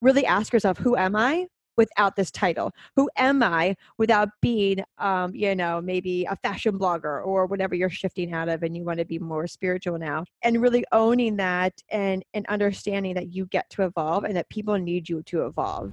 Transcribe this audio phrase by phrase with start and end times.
[0.00, 1.46] really ask yourself, who am I?
[1.76, 2.72] without this title?
[2.96, 7.90] Who am I without being, um, you know, maybe a fashion blogger or whatever you're
[7.90, 10.24] shifting out of and you want to be more spiritual now?
[10.42, 14.78] And really owning that and, and understanding that you get to evolve and that people
[14.78, 15.92] need you to evolve.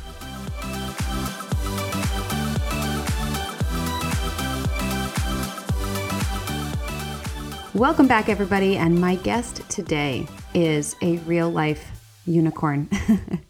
[7.73, 8.75] Welcome back, everybody.
[8.75, 11.89] And my guest today is a real life
[12.25, 12.89] unicorn.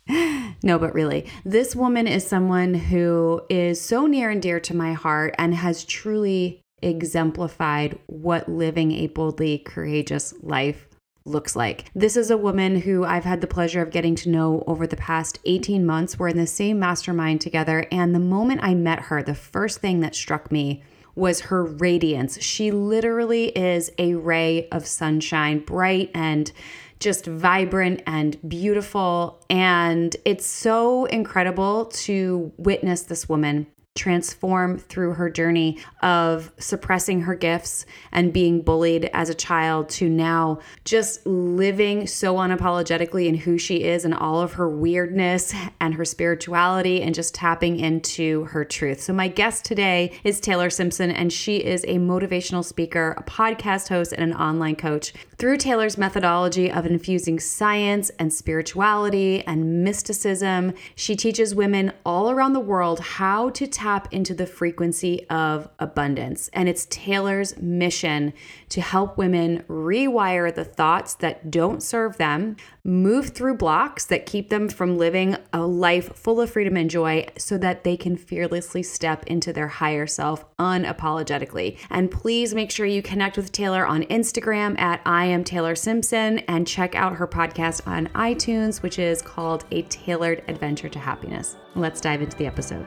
[0.64, 4.94] no, but really, this woman is someone who is so near and dear to my
[4.94, 10.88] heart and has truly exemplified what living a boldly courageous life
[11.26, 11.90] looks like.
[11.95, 14.98] This is a woman who I've had the pleasure of getting to know over the
[14.98, 16.20] past 18 months.
[16.20, 17.88] We're in the same mastermind together.
[17.92, 20.84] And the moment I met her, the first thing that struck me
[21.16, 22.42] was her radiance.
[22.42, 26.52] She literally is a ray of sunshine, bright and
[27.00, 29.44] just vibrant and beautiful.
[29.50, 37.36] And it's so incredible to witness this woman transform through her journey of suppressing her
[37.36, 43.58] gifts and being bullied as a child to now just living so unapologetically in who
[43.58, 48.64] she is and all of her weirdness and her spirituality and just tapping into her
[48.64, 49.02] truth.
[49.02, 53.89] So, my guest today is Taylor Simpson, and she is a motivational speaker, a podcast
[53.89, 55.14] host, and an online coach.
[55.38, 62.54] Through Taylor's methodology of infusing science and spirituality and mysticism, she teaches women all around
[62.54, 66.52] the world how to tap into the frequency of abundance.
[66.53, 68.31] And it's Taylor's mission
[68.69, 74.49] to help women rewire the thoughts that don't serve them, move through blocks that keep
[74.49, 78.83] them from living a life full of freedom and joy so that they can fearlessly
[78.83, 81.80] step into their higher self unapologetically.
[81.89, 86.37] And please make sure you connect with Taylor on Instagram at I am Taylor Simpson
[86.39, 91.58] and check out her podcast on iTunes, which is called A Tailored Adventure to Happiness.
[91.73, 92.86] Let's dive into the episode.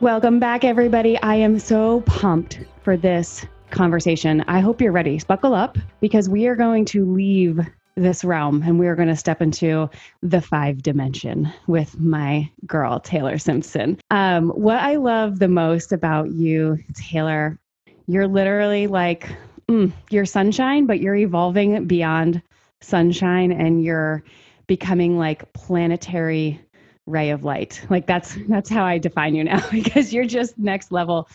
[0.00, 1.16] Welcome back, everybody.
[1.22, 4.44] I am so pumped for this conversation.
[4.46, 5.18] I hope you're ready.
[5.26, 7.60] Buckle up because we are going to leave
[7.94, 9.88] this realm and we are going to step into
[10.22, 13.98] the five dimension with my girl, Taylor Simpson.
[14.10, 17.58] Um, what I love the most about you, Taylor,
[18.06, 19.26] you're literally like,
[19.66, 22.42] mm, you're sunshine, but you're evolving beyond
[22.82, 24.22] sunshine and you're
[24.66, 26.60] becoming like planetary
[27.06, 27.80] ray of light.
[27.88, 31.28] Like that's that's how i define you now because you're just next level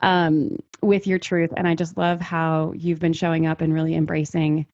[0.00, 1.50] um, with your truth.
[1.56, 4.66] And i just love how you've been showing up and really embracing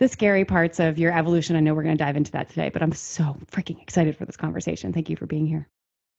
[0.00, 1.56] the scary parts of your evolution.
[1.56, 4.24] I know we're going to dive into that today but i'm so freaking excited for
[4.24, 4.92] this conversation.
[4.92, 5.68] Thank you for being here.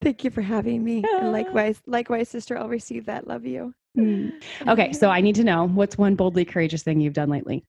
[0.02, 1.04] Thank you for having me.
[1.18, 3.26] And likewise likewise sister i'll receive that.
[3.26, 3.74] Love you.
[3.98, 4.40] Mm.
[4.68, 7.64] okay so i need to know what's one boldly courageous thing you've done lately?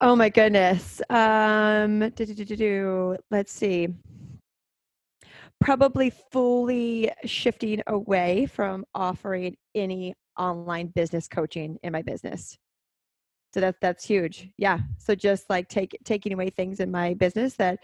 [0.00, 1.00] Oh my goodness.
[1.08, 2.00] Um
[3.30, 3.88] let's see
[5.66, 12.56] probably fully shifting away from offering any online business coaching in my business.
[13.52, 14.48] So that that's huge.
[14.58, 14.78] Yeah.
[14.98, 17.80] So just like take taking away things in my business that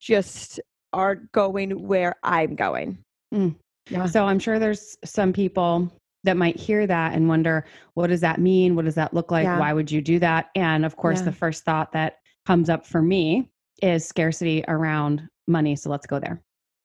[0.00, 0.60] just
[0.94, 2.98] aren't going where I'm going.
[3.34, 3.56] Mm.
[3.90, 4.06] Yeah.
[4.06, 5.92] So I'm sure there's some people
[6.24, 8.76] that might hear that and wonder, what does that mean?
[8.76, 9.44] What does that look like?
[9.44, 9.58] Yeah.
[9.58, 10.46] Why would you do that?
[10.54, 11.26] And of course, yeah.
[11.26, 13.50] the first thought that comes up for me
[13.82, 15.76] is scarcity around money.
[15.76, 16.40] So let's go there.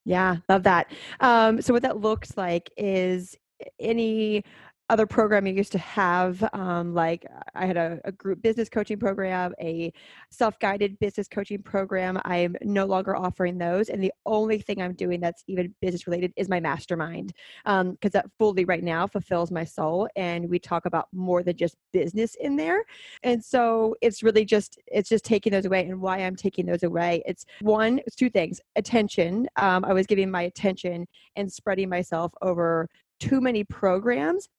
[0.06, 0.92] Yeah, love that.
[1.20, 3.38] Um, so what that looks like is
[3.80, 4.44] any
[4.92, 9.00] other program you used to have um, like i had a, a, group business coaching
[9.00, 9.92] program a
[10.30, 12.20] self-guided business coaching program.
[12.26, 16.34] I'm no longer offering those and the only thing i'm doing that's even business related
[16.36, 17.32] is my mastermind
[17.64, 21.56] because um, that fully right now fulfills my soul and we talk about more than
[21.56, 22.84] just business in there.
[23.24, 26.84] And so it's really just it's just taking those away and why i'm taking those
[26.84, 29.48] away it's one it's two things attention.
[29.56, 31.08] Um, i was giving my attention
[31.38, 32.90] and spreading myself over
[33.20, 34.50] too many programs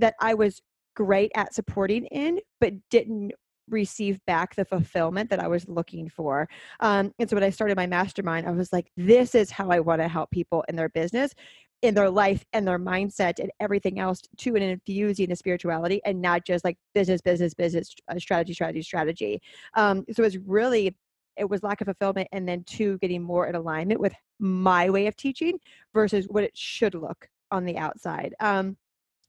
[0.00, 0.60] that I was
[0.96, 3.32] great at supporting in, but didn't
[3.68, 6.48] receive back the fulfillment that I was looking for.
[6.80, 9.78] Um, and so when I started my mastermind, I was like, this is how I
[9.78, 11.32] want to help people in their business.
[11.82, 16.20] in their life and their mindset and everything else to and infusing the spirituality and
[16.20, 19.40] not just like business, business, business, uh, strategy, strategy, strategy.
[19.74, 20.94] Um, so it's really
[21.36, 25.06] it was lack of fulfillment and then two getting more in alignment with my way
[25.06, 25.58] of teaching
[25.94, 28.76] versus what it should look on the outside um,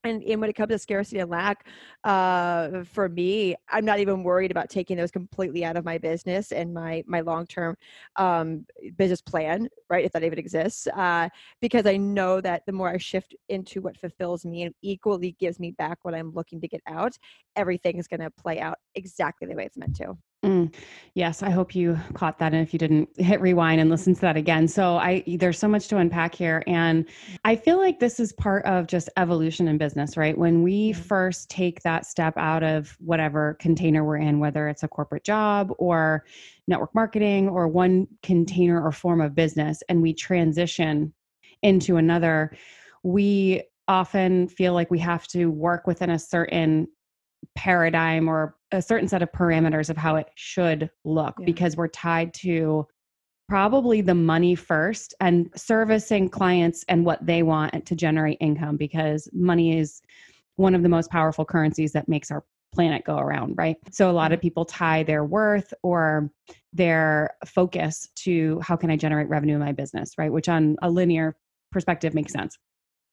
[0.03, 1.67] and, and when it comes to scarcity and lack
[2.03, 6.51] uh, for me i'm not even worried about taking those completely out of my business
[6.51, 7.75] and my my long-term
[8.15, 8.65] um,
[8.97, 11.27] business plan right if that even exists uh,
[11.59, 15.59] because i know that the more i shift into what fulfills me and equally gives
[15.59, 17.17] me back what i'm looking to get out
[17.55, 20.73] everything is going to play out exactly the way it's meant to Mm,
[21.13, 22.51] yes, I hope you caught that.
[22.51, 24.67] And if you didn't, hit rewind and listen to that again.
[24.67, 26.63] So I there's so much to unpack here.
[26.65, 27.07] And
[27.45, 30.35] I feel like this is part of just evolution in business, right?
[30.35, 34.87] When we first take that step out of whatever container we're in, whether it's a
[34.87, 36.25] corporate job or
[36.67, 41.13] network marketing or one container or form of business, and we transition
[41.61, 42.57] into another,
[43.03, 46.87] we often feel like we have to work within a certain
[47.55, 51.45] paradigm or a certain set of parameters of how it should look yeah.
[51.45, 52.87] because we're tied to
[53.49, 59.27] probably the money first and servicing clients and what they want to generate income because
[59.33, 60.01] money is
[60.55, 63.75] one of the most powerful currencies that makes our planet go around, right?
[63.91, 64.43] So a lot of mm-hmm.
[64.43, 66.31] people tie their worth or
[66.71, 70.31] their focus to how can I generate revenue in my business, right?
[70.31, 71.35] Which on a linear
[71.71, 72.43] perspective makes mm-hmm.
[72.43, 72.57] sense.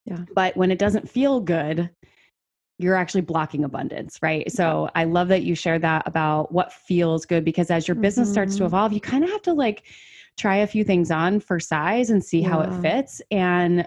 [0.04, 0.24] Yeah.
[0.34, 1.90] But when it doesn't feel good,
[2.78, 4.50] you're actually blocking abundance, right?
[4.50, 8.28] So I love that you shared that about what feels good because as your business
[8.28, 8.34] mm-hmm.
[8.34, 8.66] starts to mm-hmm.
[8.66, 9.82] evolve, you kind of have to like
[10.36, 12.48] try a few things on for size and see yeah.
[12.48, 13.20] how it fits.
[13.32, 13.86] And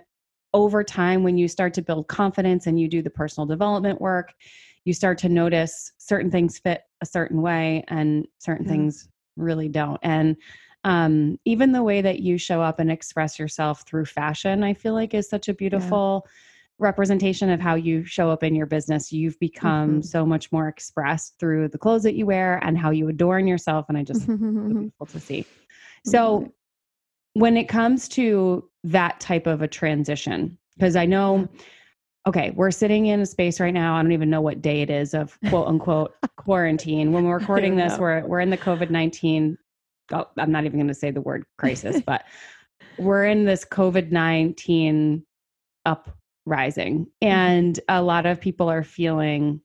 [0.53, 4.33] over time, when you start to build confidence and you do the personal development work,
[4.83, 9.07] you start to notice certain things fit a certain way and certain things
[9.37, 9.99] really don't.
[10.03, 10.35] And
[10.83, 14.93] um, even the way that you show up and express yourself through fashion, I feel
[14.93, 16.25] like is such a beautiful.
[16.25, 16.31] Yeah
[16.81, 19.11] representation of how you show up in your business.
[19.11, 20.01] You've become mm-hmm.
[20.01, 23.85] so much more expressed through the clothes that you wear and how you adorn yourself.
[23.87, 25.45] And I just beautiful to see.
[26.05, 26.51] So
[27.33, 31.47] when it comes to that type of a transition, because I know
[32.27, 33.95] okay, we're sitting in a space right now.
[33.95, 37.11] I don't even know what day it is of quote unquote quarantine.
[37.11, 39.57] When we're recording this, we're we're in the COVID nineteen.
[40.11, 42.25] Oh, I'm not even going to say the word crisis, but
[42.97, 45.25] we're in this COVID nineteen
[45.85, 47.05] up rising.
[47.05, 47.27] Mm-hmm.
[47.27, 49.61] And a lot of people are feeling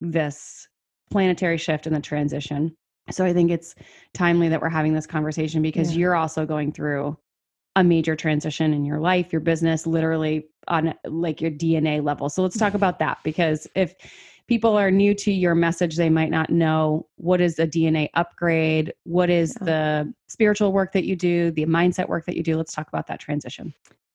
[0.00, 0.68] this
[1.10, 2.76] planetary shift in the transition.
[3.10, 3.74] So I think it's
[4.12, 6.00] timely that we're having this conversation because yeah.
[6.00, 7.16] you're also going through
[7.76, 12.28] a major transition in your life, your business, literally on like your DNA level.
[12.28, 13.94] So let's talk about that because if
[14.48, 18.92] people are new to your message, they might not know what is a DNA upgrade,
[19.04, 19.64] what is yeah.
[19.64, 22.56] the spiritual work that you do, the mindset work that you do.
[22.56, 23.72] Let's talk about that transition.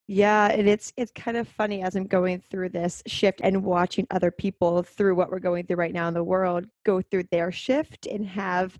[0.08, 4.06] Yeah, and it's it's kind of funny as I'm going through this shift and watching
[4.12, 7.52] other people through what we're going through right now in the world go through their
[7.52, 8.78] shift and have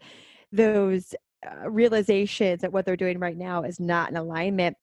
[0.52, 1.16] those
[1.46, 4.76] uh, realizations that what they're doing right now is not in alignment.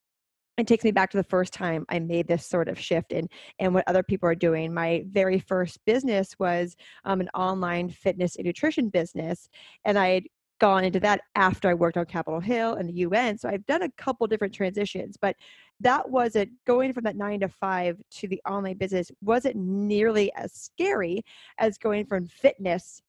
[0.59, 3.31] It takes me back to the first time I made this sort of shift and
[3.59, 4.75] and what other people are doing.
[4.75, 9.49] My very first business was um, an online fitness and nutrition business,
[9.85, 10.25] and I had
[10.61, 13.37] gone into that after I worked on Capitol Hill and the UN.
[13.39, 15.35] So I've done a couple different transitions, but
[15.81, 20.53] that wasn't going from that nine to five to the online business wasn't nearly as
[20.53, 21.23] scary
[21.59, 23.03] as going from fitness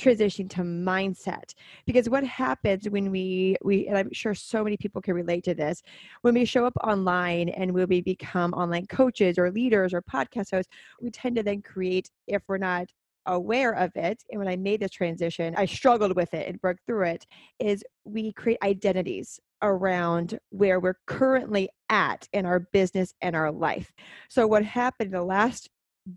[0.00, 1.54] transitioning to mindset
[1.86, 5.54] because what happens when we we and i'm sure so many people can relate to
[5.54, 5.82] this
[6.22, 10.72] when we show up online and we become online coaches or leaders or podcast hosts
[11.00, 12.88] we tend to then create if we're not
[13.26, 16.78] aware of it and when i made this transition i struggled with it and broke
[16.86, 17.26] through it
[17.58, 23.92] is we create identities around where we're currently at in our business and our life
[24.28, 25.68] so what happened the last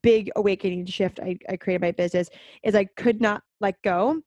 [0.02, 2.30] big awakening shift I, I created my business
[2.64, 4.22] is i could not let go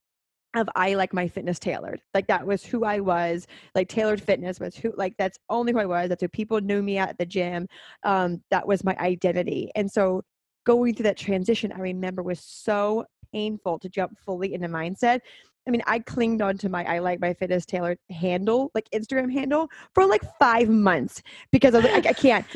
[0.55, 2.01] of I like my fitness tailored.
[2.13, 3.47] Like that was who I was.
[3.75, 6.09] Like tailored fitness was who like that's only who I was.
[6.09, 7.69] That's who people knew me at the gym.
[8.03, 9.71] Um, that was my identity.
[9.77, 10.23] And so
[10.65, 15.21] going through that transition, I remember was so painful to jump fully into mindset.
[15.69, 19.69] I mean, I clinged onto my I like my fitness tailored handle, like Instagram handle,
[19.95, 22.47] for like five months because I was like, I, I can't.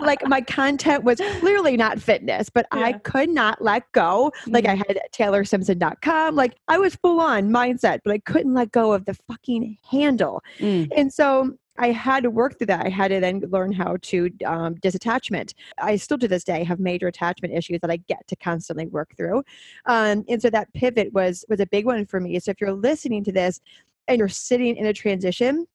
[0.00, 2.84] like my content was clearly not fitness, but yeah.
[2.84, 4.32] I could not let go.
[4.46, 4.80] Like mm-hmm.
[4.80, 6.36] I had TaylorSimpson.com.
[6.36, 10.40] Like I was full on mindset, but I couldn't let go of the fucking handle.
[10.58, 10.88] Mm.
[10.96, 12.86] And so I had to work through that.
[12.86, 15.54] I had to then learn how to um, disattachment.
[15.78, 19.10] I still to this day have major attachment issues that I get to constantly work
[19.16, 19.42] through,
[19.86, 22.38] um, and so that pivot was was a big one for me.
[22.40, 23.60] So if you're listening to this
[24.08, 25.66] and you're sitting in a transition,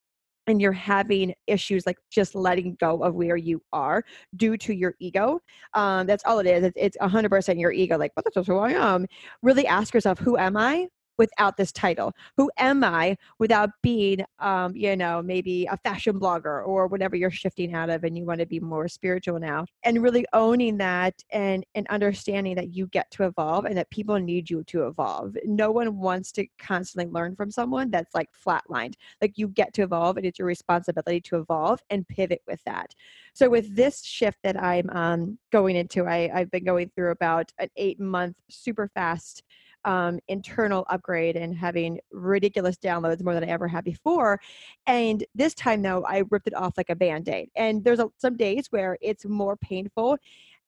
[0.48, 4.04] and you're having issues like just letting go of where you are
[4.38, 5.39] due to your ego
[5.74, 8.58] um, that's all it is it's, it's 100% your ego like but that's just who
[8.58, 9.06] i am
[9.44, 12.13] really ask yourself who am i without this title?
[12.36, 17.31] Who am I without being, um, you know, maybe a fashion blogger or whatever you're
[17.31, 19.65] shifting out of and you want to be more spiritual now?
[19.83, 24.17] And really owning that and, and understanding that you get to evolve and that people
[24.19, 25.36] need you to evolve.
[25.45, 28.95] No one wants to constantly learn from someone that's like flatlined.
[29.21, 32.93] Like you get to evolve and it's your responsibility to evolve and pivot with that.
[33.33, 37.51] So with this shift that I'm um, going into, I, I've been going through about
[37.59, 39.43] an eight month super fast
[39.88, 44.39] um, internal upgrade and having ridiculous downloads more than I ever had before.
[44.86, 47.50] And this time, though, I ripped it off like a band aid.
[47.56, 50.17] And there's a, some days where it's more painful.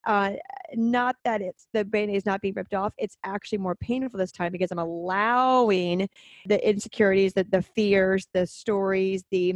[0.08, 0.32] Uh,
[0.76, 4.18] not that it's the band aid is not being ripped off, it's actually more painful
[4.18, 6.08] this time because I'm allowing
[6.46, 9.56] the insecurities, the, the fears, the stories, the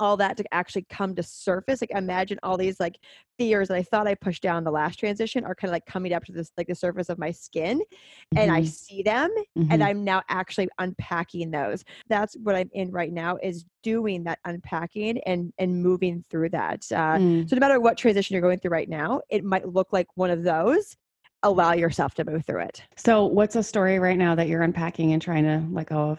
[0.00, 2.98] all that to actually come to surface like imagine all these like
[3.38, 6.12] fears that i thought i pushed down the last transition are kind of like coming
[6.12, 8.38] up to this like the surface of my skin mm-hmm.
[8.38, 8.66] and i mm-hmm.
[8.66, 9.70] see them mm-hmm.
[9.70, 14.38] and i'm now actually unpacking those that's what i'm in right now is doing that
[14.44, 17.48] unpacking and and moving through that uh, mm.
[17.48, 20.30] so no matter what transition you're going through right now it might look like one
[20.30, 20.96] of those
[21.44, 25.12] allow yourself to move through it so what's a story right now that you're unpacking
[25.12, 26.18] and trying to let go of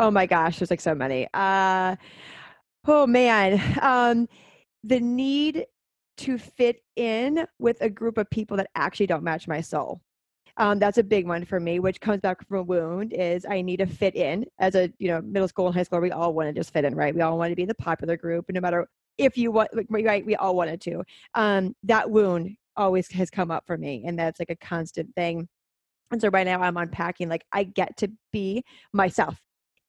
[0.00, 1.94] oh my gosh there's like so many uh
[2.88, 4.28] Oh man, um,
[4.84, 5.66] the need
[6.18, 10.00] to fit in with a group of people that actually don't match my soul.
[10.58, 13.12] Um, that's a big one for me, which comes back from a wound.
[13.12, 16.00] Is I need to fit in as a you know middle school and high school.
[16.00, 17.14] We all want to just fit in, right?
[17.14, 18.86] We all want to be in the popular group, no matter
[19.18, 20.24] if you want, right?
[20.24, 21.02] We all wanted to.
[21.34, 25.48] Um, that wound always has come up for me, and that's like a constant thing.
[26.12, 27.28] And so right now I'm unpacking.
[27.28, 29.40] Like I get to be myself,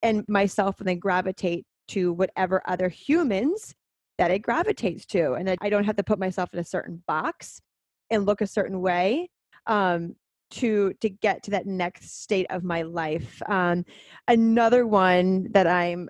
[0.01, 3.75] and myself, and then gravitate to whatever other humans
[4.17, 5.33] that it gravitates to.
[5.33, 7.61] And I don't have to put myself in a certain box
[8.09, 9.29] and look a certain way
[9.67, 10.15] um,
[10.49, 13.41] to to get to that next state of my life.
[13.47, 13.85] Um,
[14.27, 16.09] another one that I'm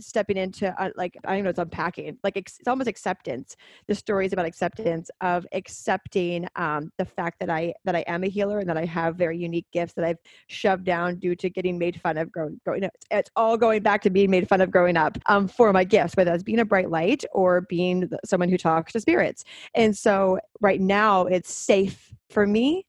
[0.00, 3.56] stepping into uh, like i don't know it's unpacking like it's almost acceptance
[3.88, 8.28] the stories about acceptance of accepting um, the fact that i that i am a
[8.28, 11.78] healer and that i have very unique gifts that i've shoved down due to getting
[11.78, 12.92] made fun of growing growing up.
[12.94, 15.84] It's, it's all going back to being made fun of growing up um, for my
[15.84, 19.44] gifts whether that's being a bright light or being someone who talks to spirits.
[19.74, 22.86] And so right now it's safe for me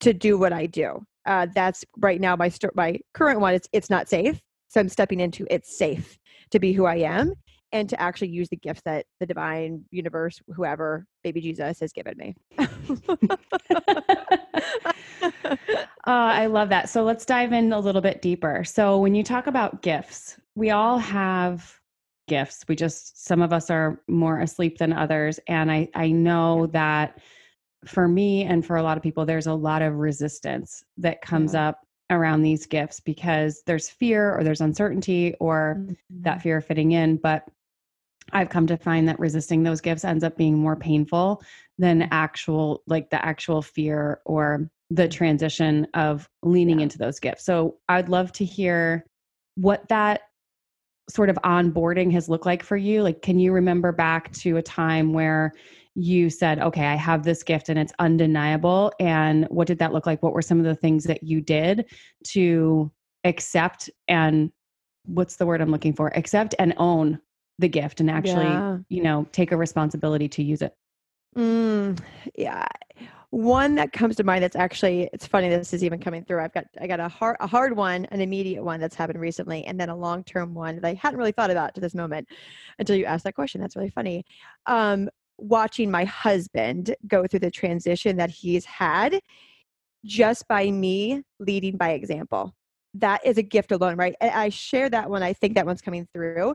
[0.00, 1.04] to do what i do.
[1.26, 4.40] Uh, that's right now my st- my current one it's it's not safe
[4.74, 6.18] so i'm stepping into it's safe
[6.54, 7.34] to be who I am
[7.72, 12.16] and to actually use the gifts that the divine universe, whoever, baby Jesus has given
[12.16, 12.36] me.
[12.58, 12.66] uh,
[16.04, 16.88] I love that.
[16.88, 18.62] So let's dive in a little bit deeper.
[18.62, 21.76] So when you talk about gifts, we all have
[22.28, 22.64] gifts.
[22.68, 27.18] We just some of us are more asleep than others, and I I know that
[27.84, 31.54] for me and for a lot of people, there's a lot of resistance that comes
[31.54, 31.70] yeah.
[31.70, 31.80] up
[32.10, 35.92] around these gifts because there's fear or there's uncertainty or mm-hmm.
[36.22, 37.16] that fear of fitting in.
[37.16, 37.44] But
[38.32, 41.42] I've come to find that resisting those gifts ends up being more painful
[41.78, 46.84] than actual, like the actual fear or the transition of leaning yeah.
[46.84, 47.44] into those gifts.
[47.44, 49.04] So I'd love to hear
[49.56, 50.22] what that
[51.10, 53.02] sort of onboarding has looked like for you.
[53.02, 55.52] Like, can you remember back to a time where
[55.94, 58.92] you said, okay, I have this gift and it's undeniable.
[58.98, 60.22] And what did that look like?
[60.22, 61.86] What were some of the things that you did
[62.28, 62.90] to
[63.22, 64.50] accept and
[65.06, 66.08] what's the word I'm looking for?
[66.16, 67.20] Accept and own
[67.58, 68.78] the gift and actually, yeah.
[68.88, 70.74] you know, take a responsibility to use it.
[71.36, 71.98] Mm,
[72.36, 72.66] yeah.
[73.30, 76.40] One that comes to mind that's actually it's funny this is even coming through.
[76.40, 79.64] I've got I got a hard a hard one, an immediate one that's happened recently,
[79.64, 82.28] and then a long term one that I hadn't really thought about to this moment
[82.78, 83.60] until you asked that question.
[83.60, 84.24] That's really funny.
[84.66, 89.20] Um, watching my husband go through the transition that he's had
[90.04, 92.54] just by me leading by example.
[92.94, 94.14] That is a gift alone, right?
[94.20, 95.22] I share that one.
[95.22, 96.54] I think that one's coming through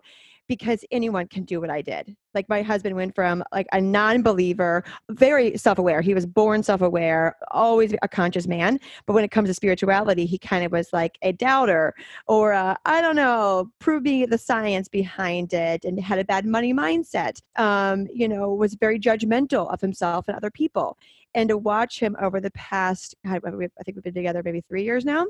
[0.49, 2.17] because anyone can do what I did.
[2.33, 6.01] Like my husband went from like a non-believer, very self-aware.
[6.01, 8.79] He was born self-aware, always a conscious man.
[9.05, 11.93] But when it comes to spirituality, he kind of was like a doubter
[12.27, 17.39] or I don't know, proving the science behind it and had a bad money mindset.
[17.55, 20.97] Um, you know, was very judgmental of himself and other people.
[21.35, 23.55] And to watch him over the past, I think
[23.95, 25.27] we've been together maybe three years now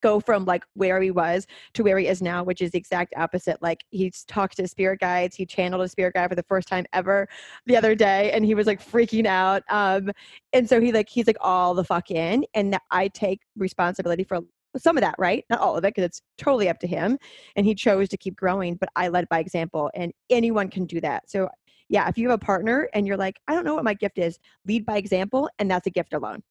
[0.00, 3.14] go from like where he was to where he is now, which is the exact
[3.16, 3.60] opposite.
[3.62, 6.86] Like he's talked to spirit guides, he channeled a spirit guide for the first time
[6.92, 7.28] ever
[7.66, 9.62] the other day, and he was like freaking out.
[9.68, 10.10] Um,
[10.52, 14.40] and so he like he's like all the fuck in, and I take responsibility for
[14.76, 15.44] some of that, right?
[15.50, 17.18] Not all of it, because it's totally up to him.
[17.56, 21.00] And he chose to keep growing, but I led by example, and anyone can do
[21.00, 21.28] that.
[21.28, 21.48] So,
[21.88, 24.18] yeah, if you have a partner and you're like, I don't know what my gift
[24.18, 26.42] is, lead by example, and that's a gift alone.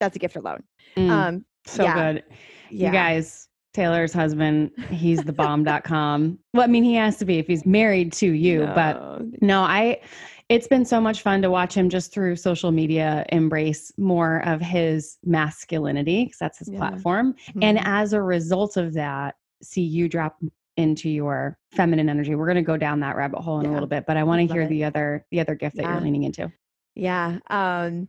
[0.00, 0.62] That's a gift alone.
[0.96, 2.12] Mm, Um, so yeah.
[2.12, 2.24] good.
[2.70, 2.86] yeah.
[2.86, 6.38] You guys, Taylor's husband, he's the bomb.com.
[6.54, 9.30] well, I mean, he has to be if he's married to you, but No.
[9.40, 10.00] no, I
[10.48, 14.62] it's been so much fun to watch him just through social media embrace more of
[14.62, 16.78] his masculinity because that's his Yeah.
[16.78, 17.34] platform.
[17.60, 17.82] And Mhm.
[17.84, 20.38] as a result of that, see you drop
[20.78, 22.34] into your feminine energy.
[22.34, 24.40] We're going to go down that rabbit hole in a little bit, but I want
[24.48, 24.68] to hear it.
[24.70, 26.50] the other the other gift that you're leaning into.
[26.94, 27.40] Yeah.
[27.50, 28.08] Um,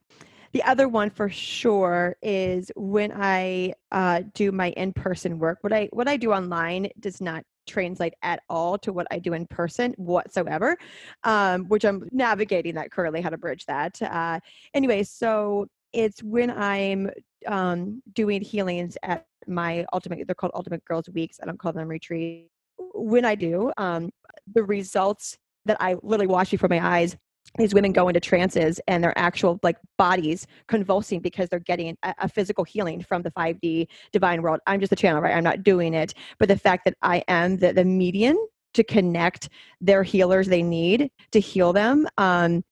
[0.51, 5.59] the other one for sure is when I uh, do my in-person work.
[5.61, 9.33] What I what I do online does not translate at all to what I do
[9.33, 10.75] in person whatsoever,
[11.23, 14.01] um, which I'm navigating that currently, how to bridge that.
[14.01, 14.39] Uh,
[14.73, 17.09] anyway, so it's when I'm
[17.47, 20.25] um, doing healings at my ultimate.
[20.27, 21.39] They're called Ultimate Girls Weeks.
[21.41, 22.47] I don't call them retreat.
[22.77, 24.09] When I do, um,
[24.53, 27.15] the results that I literally watch before my eyes
[27.57, 32.13] these women go into trances and their actual like bodies convulsing because they're getting a,
[32.19, 34.59] a physical healing from the 5D divine world.
[34.67, 35.35] I'm just a channel, right?
[35.35, 38.37] I'm not doing it, but the fact that I am the, the median
[38.75, 39.49] to connect
[39.81, 42.63] their healers they need to heal them um,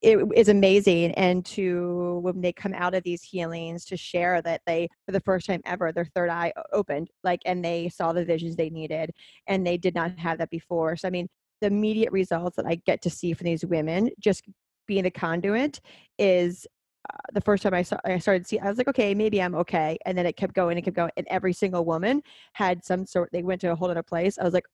[0.00, 4.60] it is amazing and to when they come out of these healings to share that
[4.66, 8.24] they for the first time ever their third eye opened like and they saw the
[8.24, 9.10] visions they needed
[9.48, 11.28] and they did not have that before so i mean
[11.60, 14.42] the immediate results that i get to see from these women just
[14.88, 15.80] being a conduit
[16.18, 16.66] is
[17.08, 19.40] uh, the first time I saw I started to see I was like okay maybe
[19.40, 22.22] I'm okay and then it kept going and kept going and every single woman
[22.54, 24.38] had some sort they went to a whole other place.
[24.38, 24.66] I was like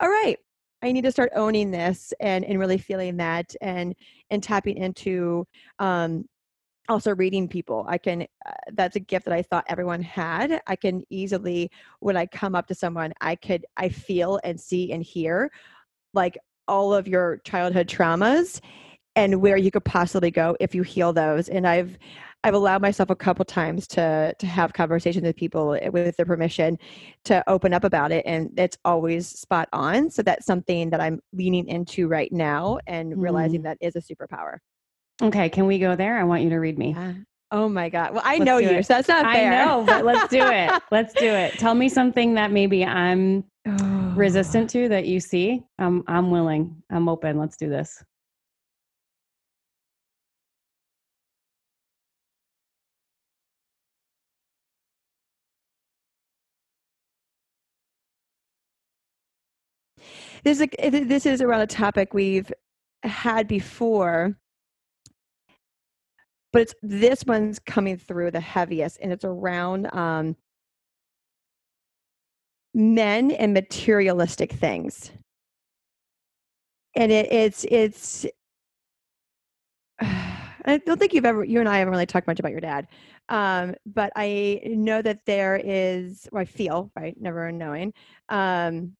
[0.00, 0.36] all right
[0.82, 3.94] I need to start owning this and and really feeling that and
[4.30, 5.46] and tapping into
[5.78, 6.26] um
[6.90, 7.86] also reading people.
[7.88, 10.60] I can uh, that's a gift that i thought everyone had.
[10.66, 14.92] I can easily when i come up to someone i could i feel and see
[14.92, 15.50] and hear
[16.14, 18.60] like all of your childhood traumas
[19.16, 21.98] and where you could possibly go if you heal those and i've
[22.42, 26.26] i've allowed myself a couple times to to have conversations with people eh, with their
[26.26, 26.78] permission
[27.24, 31.20] to open up about it and it's always spot on so that's something that i'm
[31.32, 34.56] leaning into right now and realizing that is a superpower
[35.22, 36.18] Okay, can we go there?
[36.18, 36.96] I want you to read me.
[37.52, 38.86] oh my god well i Let's know you it.
[38.86, 40.82] so that's not fair I know, but let's do it.
[40.90, 41.52] Let's do it.
[41.52, 43.44] Tell me something that maybe I'm
[44.16, 45.62] resistant to that you see.
[45.78, 46.82] I'm I'm willing.
[46.90, 47.38] I'm open.
[47.38, 48.02] Let's do this.
[60.44, 62.52] this is a, this is around a topic we've
[63.02, 64.36] had before
[66.52, 70.36] but it's this one's coming through the heaviest and it's around um,
[72.74, 75.12] men and materialistic things.
[76.96, 78.26] And it, it's it's
[80.66, 82.86] i don't think you've ever you and i haven't really talked much about your dad
[83.28, 87.92] um, but i know that there is or i feel right never knowing
[88.28, 88.92] um,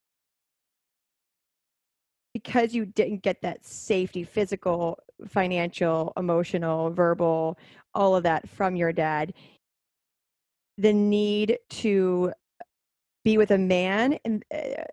[2.32, 7.58] because you didn't get that safety physical financial emotional verbal
[7.94, 9.32] all of that from your dad
[10.78, 12.32] the need to
[13.24, 14.84] be with a man and uh,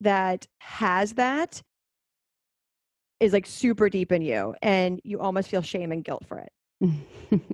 [0.00, 1.62] that has that
[3.20, 6.52] is like super deep in you and you almost feel shame and guilt for it.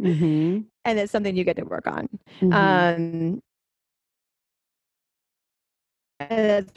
[0.00, 2.08] Hmm and it's something you get to work on.
[2.40, 2.52] Mm-hmm.
[2.52, 3.42] um
[6.20, 6.72] and that's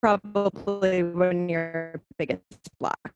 [0.00, 2.42] probably one of your biggest
[2.78, 3.10] blocks.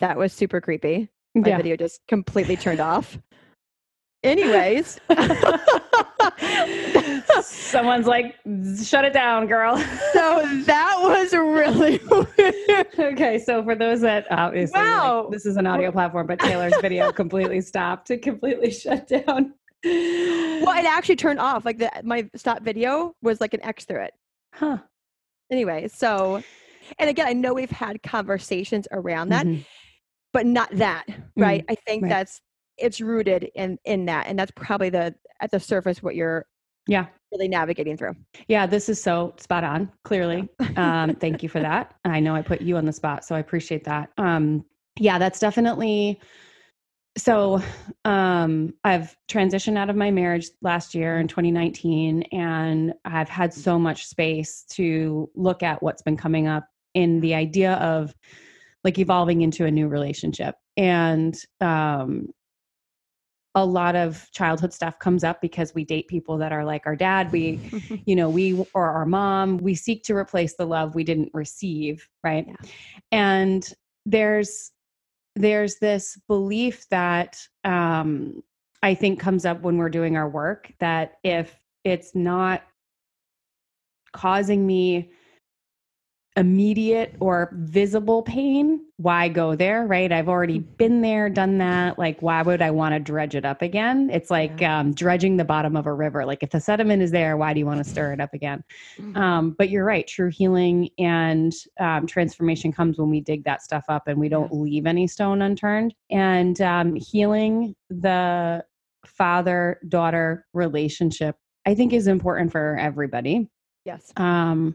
[0.00, 1.56] That was super creepy my yeah.
[1.56, 3.18] video just completely turned off
[4.22, 4.98] anyways
[7.42, 8.36] Someone's like,
[8.84, 9.76] shut it down, girl.
[10.12, 12.86] so that was really weird.
[12.98, 15.28] okay, so for those that obviously like, Wow.
[15.30, 18.10] this is an audio platform, but Taylor's video completely stopped.
[18.10, 19.54] It completely shut down.
[19.84, 24.00] well it actually turned off like the my stop video was like an x through
[24.02, 24.14] it
[24.54, 24.78] huh.
[25.50, 26.42] anyway so
[26.98, 29.62] and again i know we've had conversations around that Mhm.
[30.34, 32.10] But not that right i think right.
[32.10, 32.42] that's
[32.76, 36.44] it's rooted in in that and that's probably the at the surface what you're
[36.86, 37.06] Yeah.
[37.32, 38.14] really navigating through
[38.48, 40.48] Yeah, this is so spot on, clearly.
[40.76, 41.94] Um, thank you for that.
[42.04, 44.10] I know I put you on the spot, so I appreciate that.
[44.18, 44.64] Um,
[45.00, 46.20] yeah, that's definitely
[47.16, 47.60] so
[48.04, 53.78] um I've transitioned out of my marriage last year in 2019 and I've had so
[53.78, 58.14] much space to look at what's been coming up in the idea of
[58.84, 60.56] like evolving into a new relationship.
[60.76, 62.28] And um
[63.56, 66.96] a lot of childhood stuff comes up because we date people that are like our
[66.96, 67.30] dad.
[67.32, 67.60] We
[68.06, 72.08] you know we or our mom we seek to replace the love we didn't receive
[72.22, 72.46] right?
[72.48, 72.68] Yeah.
[73.12, 73.74] and
[74.06, 74.72] there's
[75.36, 78.42] there's this belief that um
[78.82, 82.62] i think comes up when we're doing our work that if it's not
[84.12, 85.10] causing me
[86.36, 90.10] immediate or visible pain, why go there, right?
[90.10, 90.76] I've already Mm-hmm.
[90.76, 91.98] been there, done that.
[91.98, 94.10] Like, why would I want to dredge it up again?
[94.12, 96.24] It's like um, dredging the bottom of a river.
[96.24, 98.64] Like, if the sediment is there, why do you want to stir it up again?
[98.98, 99.16] Mm-hmm.
[99.16, 100.06] Um, but you're right.
[100.06, 104.52] True healing and um, transformation comes when we dig that stuff up and we don't
[104.52, 105.94] leave any stone unturned.
[106.10, 108.64] And um, healing the
[109.06, 113.48] father daughter relationship, I think, is important for everybody
[113.84, 114.12] yes.
[114.16, 114.74] um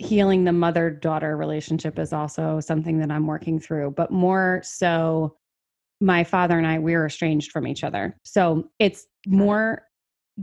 [0.00, 5.36] healing the mother daughter relationship is also something that i'm working through but more so
[6.00, 9.82] my father and i we're estranged from each other so it's more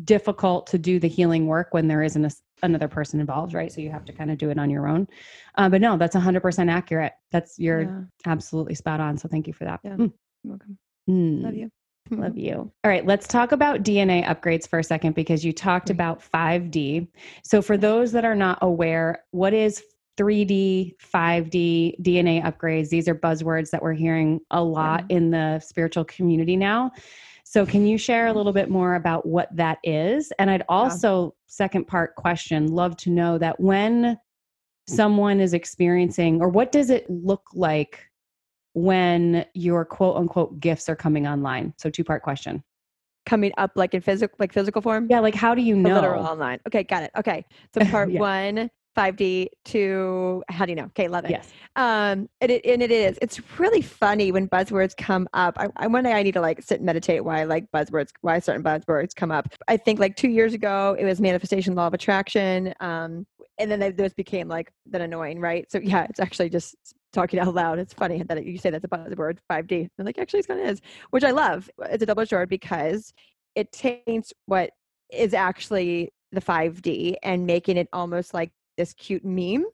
[0.03, 3.81] difficult to do the healing work when there isn't a, another person involved right so
[3.81, 5.07] you have to kind of do it on your own
[5.55, 8.01] uh, but no that's 100% accurate that's you're Yeah.
[8.27, 9.95] absolutely spot on so thank you for that Yeah.
[9.95, 10.13] Mm.
[10.43, 10.77] You're welcome.
[11.09, 11.43] Mm.
[11.43, 11.71] Love you.
[12.11, 12.71] Love you.
[12.83, 17.07] All right, let's talk about DNA upgrades for a second because you talked about 5D.
[17.43, 19.83] So, for those that are not aware, what is
[20.17, 22.89] 3D, 5D, DNA upgrades?
[22.89, 26.91] These are buzzwords that we're hearing a lot in the spiritual community now.
[27.43, 30.31] So, can you share a little bit more about what that is?
[30.39, 34.17] And I'd also, second part question, love to know that when mm.
[34.87, 38.07] someone is experiencing, or what does it look like
[38.77, 41.73] when your quote unquote gifts are coming online?
[41.77, 42.63] So, two part question.
[43.25, 45.07] Coming up like in physical like physical form?
[45.09, 45.95] Yeah, like how do you know?
[45.95, 46.59] literal online.
[46.67, 47.11] Okay, got it.
[47.17, 47.43] Okay.
[47.73, 48.21] So part Yeah.
[48.21, 50.85] one, 5D, two, how do you know?
[50.85, 51.31] Okay, love it.
[51.31, 51.51] Yes.
[51.75, 53.17] Um, and it, and it is.
[53.21, 55.55] It's really funny when buzzwords come up.
[55.57, 58.39] I, I one day I need to like sit and meditate why like buzzwords, why
[58.39, 59.49] certain buzzwords come up.
[59.67, 62.73] I think like two years ago it was manifestation, law of attraction.
[62.79, 63.25] Um,
[63.59, 65.69] and then those became like that annoying, right?
[65.71, 66.75] So yeah, it's actually just
[67.13, 67.79] talking out loud.
[67.79, 69.89] It's funny that you say that's a buzzword, 5D.
[69.97, 71.69] And like actually, it's kind of is, which I love.
[71.89, 73.13] It's a double sword because
[73.55, 74.71] it taints what
[75.11, 79.65] is actually the 5D and making it almost like this cute meme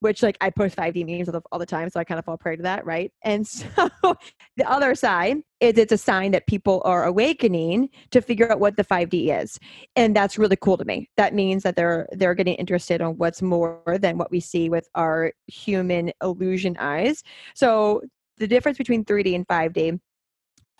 [0.00, 2.24] which like I post 5D memes all the, all the time, so I kind of
[2.24, 3.12] fall prey to that, right?
[3.22, 8.50] And so the other side is it's a sign that people are awakening to figure
[8.50, 9.58] out what the 5D is,
[9.94, 11.08] and that's really cool to me.
[11.16, 14.88] That means that they're they're getting interested on what's more than what we see with
[14.94, 17.22] our human illusion eyes.
[17.54, 18.02] So
[18.38, 19.98] the difference between 3D and 5D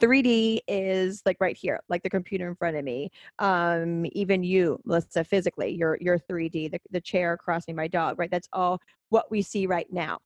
[0.00, 3.11] 3D is like right here, like the computer in front of me.
[3.38, 6.70] Um, even you, Melissa, physically, you're you're 3D.
[6.72, 8.30] The, the chair crossing my dog, right?
[8.30, 8.80] That's all
[9.11, 10.18] what we see right now.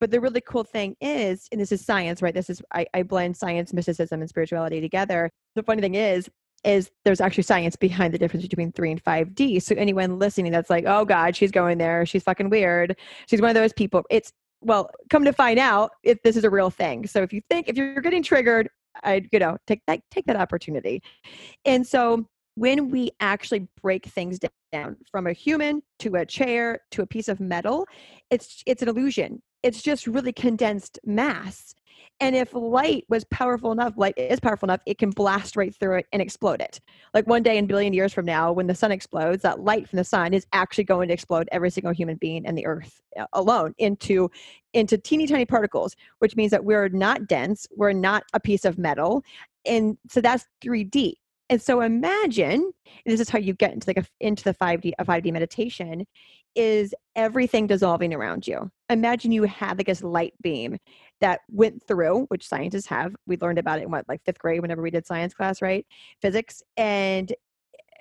[0.00, 2.34] But the really cool thing is, and this is science, right?
[2.34, 5.30] This is I, I blend science, mysticism, and spirituality together.
[5.54, 6.28] The funny thing is,
[6.64, 9.62] is there's actually science behind the difference between 3 and 5D.
[9.62, 12.96] So anyone listening that's like, oh God, she's going there, she's fucking weird.
[13.26, 14.02] She's one of those people.
[14.10, 14.32] It's
[14.62, 17.06] well, come to find out if this is a real thing.
[17.06, 18.68] So if you think if you're getting triggered,
[19.04, 21.02] I'd you know take that take that opportunity.
[21.64, 24.38] And so when we actually break things
[24.72, 27.86] down from a human to a chair to a piece of metal,
[28.30, 29.42] it's it's an illusion.
[29.66, 31.74] It's just really condensed mass.
[32.20, 35.96] And if light was powerful enough, light is powerful enough, it can blast right through
[35.98, 36.78] it and explode it.
[37.14, 39.88] Like one day in a billion years from now, when the sun explodes, that light
[39.88, 43.02] from the sun is actually going to explode every single human being and the earth
[43.18, 44.30] uh, alone into
[44.72, 48.78] into teeny tiny particles, which means that we're not dense, we're not a piece of
[48.78, 49.24] metal.
[49.64, 51.14] And so that's 3D.
[51.48, 52.72] And so imagine, and
[53.04, 56.04] this is how you get into like a, into the 5D a 5D meditation,
[56.56, 58.70] is everything dissolving around you.
[58.88, 60.78] Imagine you had like this light beam
[61.20, 63.14] that went through, which scientists have.
[63.26, 65.86] We learned about it in what, like fifth grade, whenever we did science class, right?
[66.22, 66.62] Physics.
[66.76, 67.34] And eh,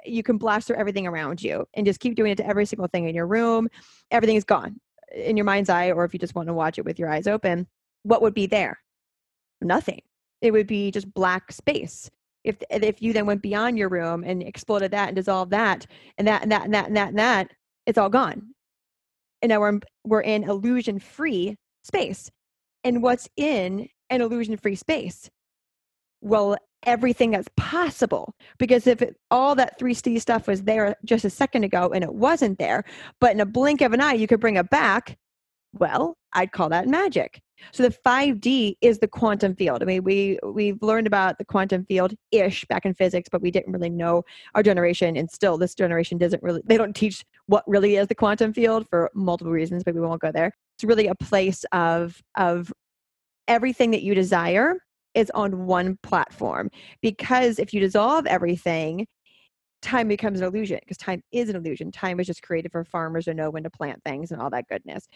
[0.05, 2.87] you can blast through everything around you and just keep doing it to every single
[2.87, 3.67] thing in your room.
[4.09, 4.79] Everything is gone
[5.11, 7.09] eh, in your mind's eye, or if you just want to watch it with your
[7.09, 7.67] eyes open.
[8.03, 8.79] What would be there?
[9.61, 10.01] Nothing.
[10.41, 12.09] It would be just black space.
[12.45, 15.85] If if you then went beyond your room and exploded that and dissolved that
[16.17, 17.51] and that and that and that and that and that,
[17.85, 18.53] it's all gone.
[19.41, 22.31] And now we're in, we're in illusion free space.
[22.83, 25.29] And what's in an illusion free space?
[26.21, 28.33] Well, everything that's possible.
[28.57, 32.13] Because if it, all that 3D stuff was there just a second ago and it
[32.13, 32.83] wasn't there,
[33.19, 35.17] but in a blink of an eye you could bring it back,
[35.73, 37.41] well, I'd call that magic.
[37.71, 39.81] So the 5D is the quantum field.
[39.81, 43.49] I mean, we we've learned about the quantum field ish back in physics, but we
[43.49, 46.61] didn't really know our generation, and still this generation doesn't really.
[46.65, 50.21] They don't teach what really is the quantum field for multiple reasons, but we won't
[50.21, 50.51] go there.
[50.75, 52.71] It's really a place of of
[53.47, 54.75] everything that you desire
[55.13, 56.69] is on one platform
[57.01, 59.07] because if you dissolve everything
[59.81, 63.25] time becomes an illusion because time is an illusion time is just created for farmers
[63.25, 65.07] to know when to plant things and all that goodness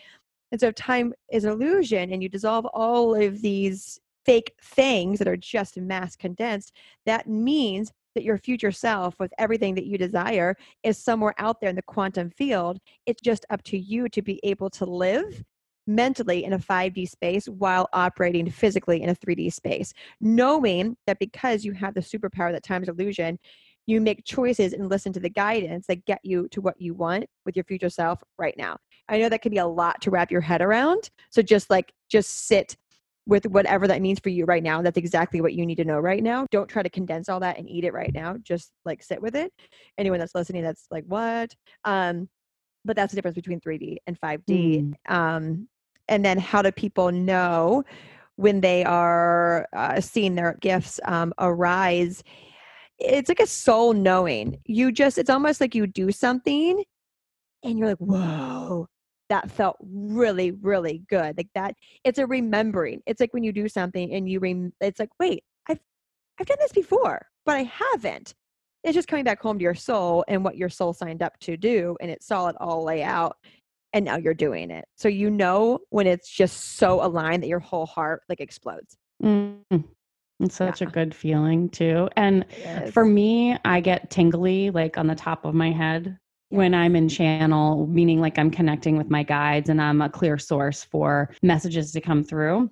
[0.51, 5.37] and so time is illusion and you dissolve all of these fake things that are
[5.37, 6.73] just mass condensed
[7.05, 11.69] that means that your future self with everything that you desire is somewhere out there
[11.69, 12.79] in the quantum field.
[13.05, 15.43] It's just up to you to be able to live
[15.87, 21.65] mentally in a 5D space while operating physically in a 3D space, knowing that because
[21.65, 23.39] you have the superpower that time's illusion,
[23.89, 27.25] you make choices and listen to the guidance that get you to what you want
[27.45, 28.77] with your future self right now.
[29.07, 31.09] I know that can be a lot to wrap your head around.
[31.31, 32.77] So just like, just sit
[33.25, 34.81] with whatever that means for you right now.
[34.81, 36.45] That's exactly what you need to know right now.
[36.51, 38.37] Don't try to condense all that and eat it right now.
[38.41, 39.51] Just like sit with it.
[39.97, 41.53] Anyone that's listening that's like, what?
[41.83, 42.29] Um,
[42.85, 44.95] but that's the difference between 3D and 5D.
[45.07, 45.11] Mm.
[45.11, 45.67] Um,
[46.07, 47.83] and then how do people know
[48.35, 52.23] when they are uh, seeing their gifts um, arise
[52.99, 56.83] it's like a soul knowing you just it's almost like you do something
[57.63, 58.87] and you're like whoa
[59.29, 63.67] that felt really really good like that it's a remembering it's like when you do
[63.67, 65.79] something and you rem- it's like wait i've
[66.39, 68.33] i've done this before but i haven't
[68.83, 71.57] it's just coming back home to your soul and what your soul signed up to
[71.57, 73.35] do and it saw it all lay out
[73.93, 74.85] and now you're doing it.
[74.95, 78.97] So you know when it's just so aligned that your whole heart like explodes.
[79.23, 79.83] Mm.
[80.39, 80.87] It's such yeah.
[80.87, 82.09] a good feeling too.
[82.15, 82.45] And
[82.93, 86.17] for me, I get tingly like on the top of my head
[86.49, 90.37] when I'm in channel, meaning like I'm connecting with my guides and I'm a clear
[90.37, 92.69] source for messages to come through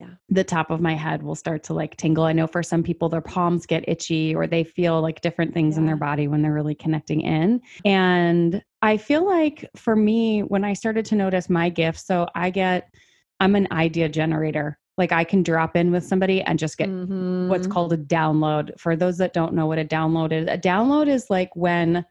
[0.00, 0.10] yeah.
[0.28, 2.24] the top of my head will start to like tingle.
[2.24, 5.74] I know for some people, their palms get itchy or they feel like different things
[5.74, 5.80] yeah.
[5.80, 7.60] in their body when they're really connecting in.
[7.84, 12.50] And I feel like for me, when I started to notice my gifts, so I
[12.50, 12.92] get,
[13.40, 14.78] I'm an idea generator.
[14.98, 17.48] Like I can drop in with somebody and just get mm-hmm.
[17.48, 18.78] what's called a download.
[18.78, 22.04] For those that don't know what a download is, a download is like when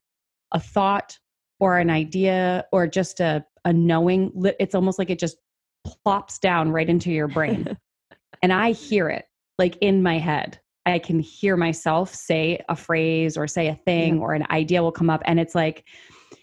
[0.54, 1.19] a thought
[1.60, 5.38] or an idea or just a, a knowing, it's almost like it just
[5.86, 7.78] plops down right into your brain.
[8.41, 9.26] and I hear it
[9.58, 10.60] like in my head.
[10.86, 14.21] I can hear myself say a phrase or say a thing yeah.
[14.21, 15.21] or an idea will come up.
[15.26, 15.86] And it's like,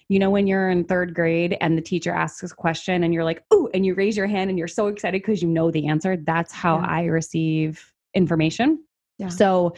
[0.08, 3.24] you know, when you're in third grade and the teacher asks a question and you're
[3.24, 5.88] like, oh, and you raise your hand and you're so excited because you know the
[5.88, 6.16] answer.
[6.16, 6.86] That's how yeah.
[6.86, 8.84] I receive information.
[9.18, 9.28] Yeah.
[9.28, 9.74] So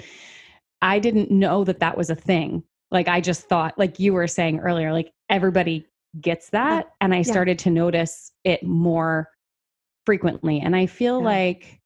[0.82, 2.64] I didn't know that that was a thing.
[2.90, 5.86] Like I just thought, like you were saying earlier, like everybody
[6.20, 6.92] gets that.
[7.00, 9.28] And I started to notice it more
[10.06, 10.60] frequently.
[10.60, 11.26] And I feel yeah.
[11.26, 11.80] like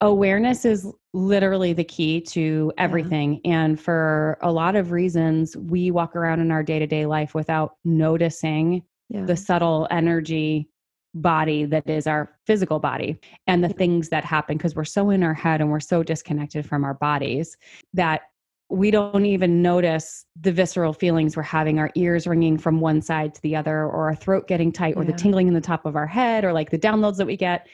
[0.00, 3.40] awareness is literally the key to everything.
[3.44, 3.64] Yeah.
[3.64, 7.34] And for a lot of reasons, we walk around in our day to day life
[7.34, 9.24] without noticing yeah.
[9.24, 10.68] the subtle energy
[11.14, 15.22] body that is our physical body and the things that happen because we're so in
[15.22, 17.56] our head and we're so disconnected from our bodies
[17.92, 18.22] that
[18.70, 23.34] we don't even notice the visceral feelings we're having our ears ringing from one side
[23.34, 25.10] to the other or our throat getting tight or yeah.
[25.10, 27.66] the tingling in the top of our head or like the downloads that we get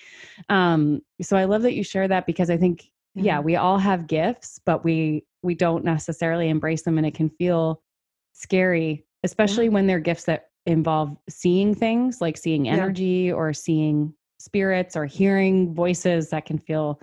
[0.49, 3.35] um, so i love that you share that because i think yeah.
[3.35, 7.29] yeah we all have gifts but we we don't necessarily embrace them and it can
[7.31, 7.81] feel
[8.33, 9.71] scary especially yeah.
[9.71, 15.75] when they're gifts that involve seeing things like seeing energy or seeing spirits or hearing
[15.75, 17.01] voices that can feel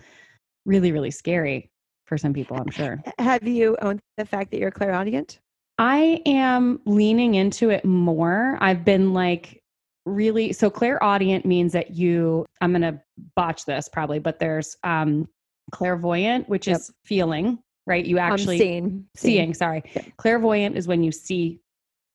[0.65, 1.69] really really scary
[2.05, 3.01] for some people, I'm sure.
[3.19, 5.39] Have you owned the fact that you're a clairaudient?
[5.77, 8.57] I am leaning into it more.
[8.61, 9.61] I've been like
[10.05, 13.01] really so clairaudient means that you I'm going to
[13.35, 15.27] botch this probably, but there's um
[15.71, 16.77] clairvoyant, which yep.
[16.77, 18.05] is feeling, right?
[18.05, 19.83] You actually seeing, seeing, seeing, sorry.
[19.95, 20.05] Yep.
[20.17, 21.59] Clairvoyant is when you see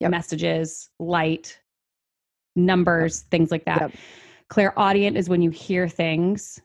[0.01, 0.11] yep.
[0.11, 1.59] messages, light,
[2.57, 3.93] numbers, things like that.
[4.49, 6.61] Clairaudient is when you hear things.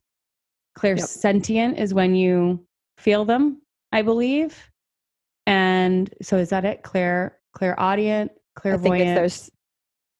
[0.77, 2.65] Clairsentient is when you
[2.97, 4.71] feel them, I believe.
[5.45, 6.83] And so is that it?
[6.83, 9.49] Claire, clairaudient, clairvoyant, there's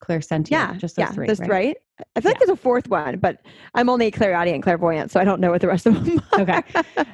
[0.06, 0.52] clairsentient.
[0.52, 1.28] Yeah, just those yeah, three.
[1.28, 1.50] That's right?
[1.50, 1.78] right.
[2.16, 2.34] I feel yeah.
[2.34, 3.42] like there's a fourth one, but
[3.74, 6.22] I'm only a clairaudient, clairvoyant, so I don't know what the rest of them.
[6.34, 6.42] Are.
[6.42, 6.62] okay.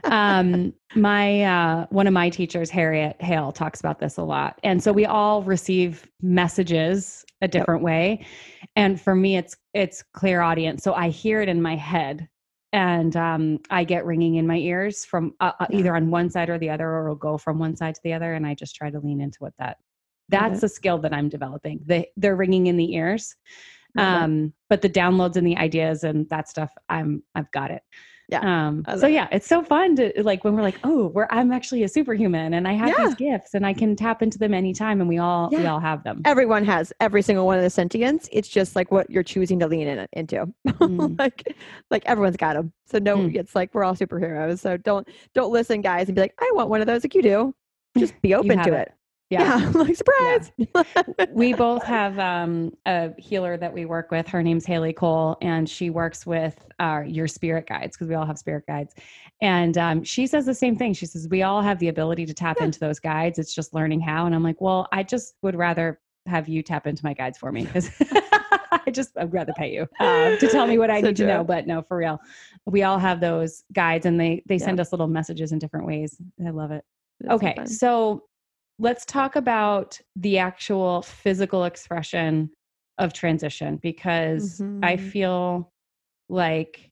[0.05, 4.83] Um, my uh, one of my teachers, Harriet Hale, talks about this a lot, and
[4.83, 7.85] so we all receive messages a different yep.
[7.85, 8.25] way.
[8.75, 12.27] And for me, it's it's clairaudient, so I hear it in my head
[12.73, 16.49] and um, I get ringing in my ears from uh, uh, either on one side
[16.49, 18.75] or the other, or it'll go from one side to the other, and I just
[18.75, 19.77] try to lean into what that.
[20.31, 21.81] That's a skill that I'm developing.
[21.85, 23.35] The they're ringing in the ears,
[23.97, 27.83] Um, but the downloads and the ideas and that stuff, I'm I've got it.
[28.29, 28.67] Yeah.
[28.67, 31.83] Um, so yeah, it's so fun to like when we're like, oh, we're I'm actually
[31.83, 33.07] a superhuman and I have Yeah.
[33.07, 36.05] these gifts and I can tap into them anytime and we all we all have
[36.05, 36.21] them.
[36.23, 38.29] Everyone has every single one of the sentience.
[38.31, 40.47] It's just like what you're choosing to lean in into.
[40.81, 41.19] Mm.
[41.19, 41.55] like,
[41.91, 42.71] like everyone's got them.
[42.85, 43.35] So no, Mm.
[43.35, 44.59] it's like we're all superheroes.
[44.59, 47.21] So don't don't listen, guys, and be like, I want one of those like you
[47.21, 47.53] do.
[47.97, 48.87] Just be open to it.
[48.87, 48.93] it.
[49.31, 49.71] Yeah.
[49.75, 50.51] like surprise.
[51.31, 54.27] we both have um, a healer that we work with.
[54.27, 58.25] Her name's Haley Cole, and she works with uh, your spirit guides because we all
[58.25, 58.93] have spirit guides.
[59.41, 60.93] And um, she says the same thing.
[60.93, 62.65] She says, We all have the ability to tap Yeah.
[62.65, 63.39] into those guides.
[63.39, 64.25] It's just learning how.
[64.25, 67.51] And I'm like, Well, I just would rather have you tap into my guides for
[67.53, 67.89] me because
[68.71, 71.25] I just, I'd rather pay you uh, to tell me what I So need to
[71.25, 71.43] know.
[71.43, 72.19] But no, for real,
[72.65, 74.65] we all have those guides and they, they Yeah.
[74.65, 76.17] send us little messages in different ways.
[76.45, 76.83] I love it.
[77.21, 78.23] That's Okay, so
[78.79, 82.49] let's talk about the actual physical expression
[82.97, 85.11] of transition because I Mhm.
[85.11, 85.71] feel
[86.29, 86.91] like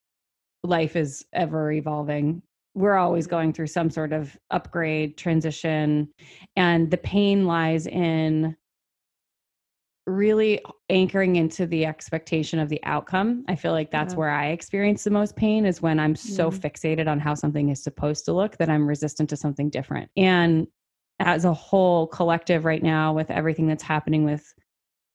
[0.64, 2.42] life is ever evolving.
[2.76, 6.10] We're always going through some sort of upgrade, transition,
[6.56, 8.56] and the pain lies in
[10.08, 13.46] really anchoring into the expectation of the outcome.
[13.48, 14.18] I feel like that's Yeah.
[14.18, 16.58] where I experience the most pain is when I'm so Yeah.
[16.58, 20.10] fixated on how something is supposed to look that I'm resistant to something different.
[20.18, 20.68] And
[21.20, 24.54] as a whole collective right now with everything that's happening with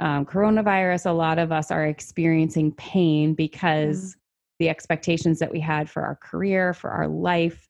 [0.01, 4.17] um, coronavirus, a lot of us are experiencing pain because
[4.59, 7.69] the expectations that we had for our career, for our life,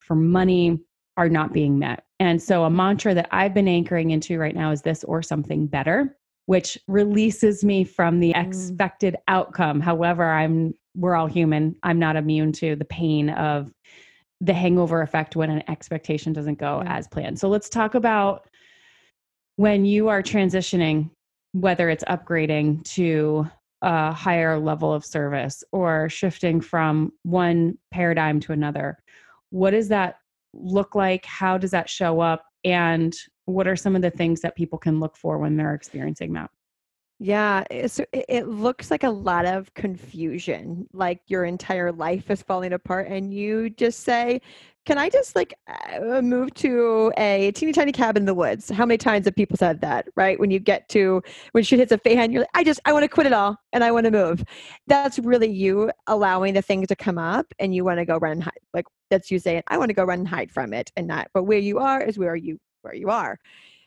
[0.00, 0.80] for money
[1.16, 2.04] are not being met.
[2.18, 5.66] And so, a mantra that I've been anchoring into right now is this or something
[5.66, 8.46] better, which releases me from the Mm.
[8.46, 9.80] expected outcome.
[9.80, 11.76] However, I'm we're all human.
[11.82, 13.70] I'm not immune to the pain of
[14.40, 16.96] the hangover effect when an expectation doesn't go Yeah.
[16.96, 17.38] as planned.
[17.38, 18.48] So let's talk about
[19.56, 21.10] when you are transitioning,
[21.52, 23.46] whether it's upgrading to
[23.82, 28.98] a higher level of service or shifting from one paradigm to another.
[29.50, 30.16] What does that
[30.52, 31.24] look like?
[31.24, 32.44] How does that show up?
[32.64, 36.32] And what are some of the things that people can look for when they're experiencing
[36.34, 36.50] that?
[37.18, 42.42] Yeah, it's, it, it looks like a lot of confusion, like your entire life is
[42.42, 44.42] falling apart, and you just say,
[44.84, 48.68] Can I just like uh, move to a teeny tiny cabin in the woods?
[48.68, 50.38] How many times have people said that, right?
[50.38, 53.04] When you get to, when shit hits a fan, you're like, I just, I want
[53.04, 54.44] to quit it all and I want to move.
[54.86, 58.32] That's really you allowing the things to come up and you want to go run
[58.32, 58.60] and hide.
[58.74, 61.28] Like, that's you saying, I want to go run and hide from it and not,
[61.32, 63.38] but where you are is where you, where you are.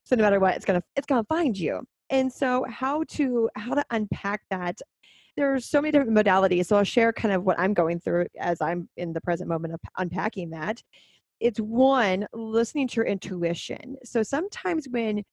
[0.03, 3.73] So no matter what, it's gonna, it's gonna find you and so how to how
[3.73, 4.79] to unpack that
[5.37, 8.61] there's so many different modalities so i'll share kind of what i'm going through as
[8.61, 10.81] i'm in the present moment of unpacking that.
[11.39, 13.95] It's one listening to your intuition.
[14.03, 15.23] So sometimes when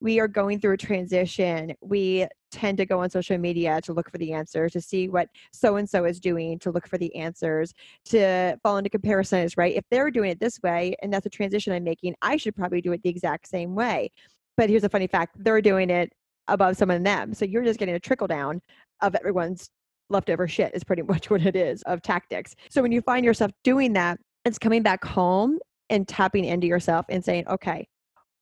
[0.00, 4.10] we are going through a transition we tend to go on social media to look
[4.10, 7.14] for the answers to see what so and so is doing to look for the
[7.16, 7.72] answers
[8.04, 9.74] to fall into comparisons right?
[9.74, 12.82] If they're doing it this way and that's a transition i'm making i should probably
[12.82, 14.10] do it the exact same way
[14.56, 16.12] but here's a funny fact they're doing it
[16.48, 17.34] above some of them.
[17.34, 18.60] So you're just getting a trickle down
[19.02, 19.70] of everyone's
[20.08, 22.54] leftover shit, is pretty much what it is of tactics.
[22.70, 25.58] So when you find yourself doing that, it's coming back home
[25.90, 27.86] and tapping into yourself and saying, okay,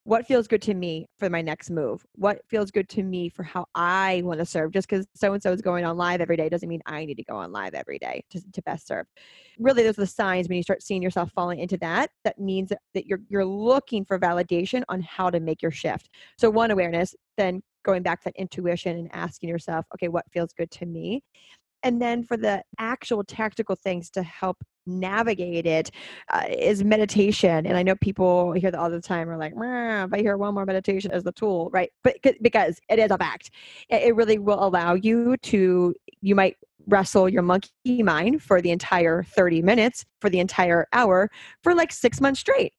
[0.05, 2.05] what feels good to me for my next move?
[2.15, 4.73] What feels good to me for how I want to serve?
[4.73, 7.17] Just because so and so is going on live every day doesn't mean I need
[7.17, 9.07] to go on live every day to, to best serve.
[9.59, 12.11] Really, those are the signs when you start seeing yourself falling into that.
[12.25, 16.11] That means that- you're you're looking for validation on how to make your shift.
[16.39, 20.53] So one awareness, then going back to that intuition and asking yourself, okay, what feels
[20.53, 21.23] good to me?
[21.83, 25.91] And then for the actual tactical things to help navigate it
[26.33, 27.67] uh, is meditation.
[27.67, 30.37] And I know people hear that all the time are like, "Meh, if I hear
[30.37, 31.91] one more meditation as the tool, right?
[32.03, 33.51] But because it is a fact,
[33.89, 38.71] it, it really will allow you to, you might wrestle your monkey mind for the
[38.71, 41.31] entire 30 minutes, for the entire hour,
[41.63, 42.73] for like six months straight.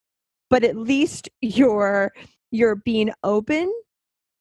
[0.49, 2.11] But at least you're
[2.51, 3.71] you're being open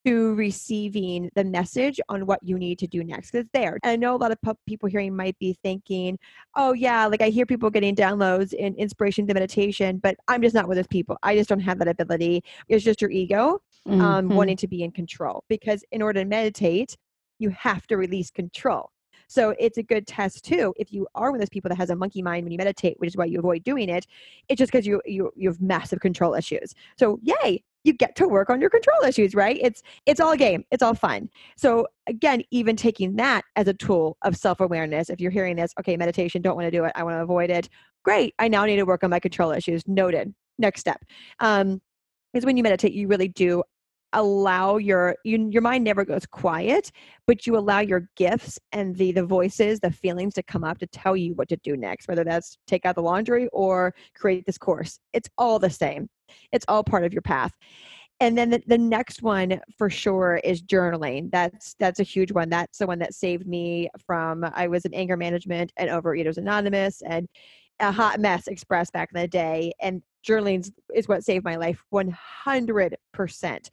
[0.05, 3.79] to receiving the message on what you need to do next because it's there.
[3.83, 6.19] And I know a lot of pu- people hearing might be thinking,
[6.55, 10.53] oh, yeah, like I hear people getting downloads and inspiration to meditation, but I'm just
[10.55, 11.17] not with those people.
[11.23, 12.43] I just don't have that ability.
[12.67, 13.59] It's just your ego
[13.99, 14.35] um, Mhm.
[14.35, 16.95] wanting to be in control because in order to meditate,
[17.39, 18.91] you have to release control.
[19.27, 20.73] So it's a good test too.
[20.77, 22.99] If you are one of those people that has a monkey mind when you meditate,
[22.99, 24.05] which is why you avoid doing it,
[24.49, 26.73] it's just because you, you you have massive control issues.
[26.97, 29.57] So yay, you get to work on your control issues, right?
[29.61, 30.65] It's it's all game.
[30.71, 31.29] It's all fun.
[31.55, 35.95] So again, even taking that as a tool of self-awareness, if you're hearing this, okay,
[35.95, 37.69] meditation, don't want to do it, I want to avoid it.
[38.03, 38.33] Great.
[38.39, 39.87] I now need to work on my control issues.
[39.87, 40.33] Noted.
[40.57, 41.03] Next step.
[41.39, 41.81] Um,
[42.33, 43.63] is when you meditate, you really do
[44.13, 46.89] allow your you, your mind never goes quiet
[47.27, 50.87] but you allow your gifts and the the voices the feelings to come up to
[50.87, 54.57] tell you what to do next whether that's take out the laundry or create this
[54.57, 56.07] course it's all the same
[56.51, 57.53] it's all part of your path.
[58.21, 61.29] And then the, the next one for sure is journaling.
[61.31, 62.49] That's that's a huge one.
[62.49, 67.01] That's the one that saved me from i was in anger management and overeaters anonymous
[67.01, 67.27] and
[67.81, 69.73] a hot mess express back in the day.
[69.81, 73.69] And journaling is what saved my life 100%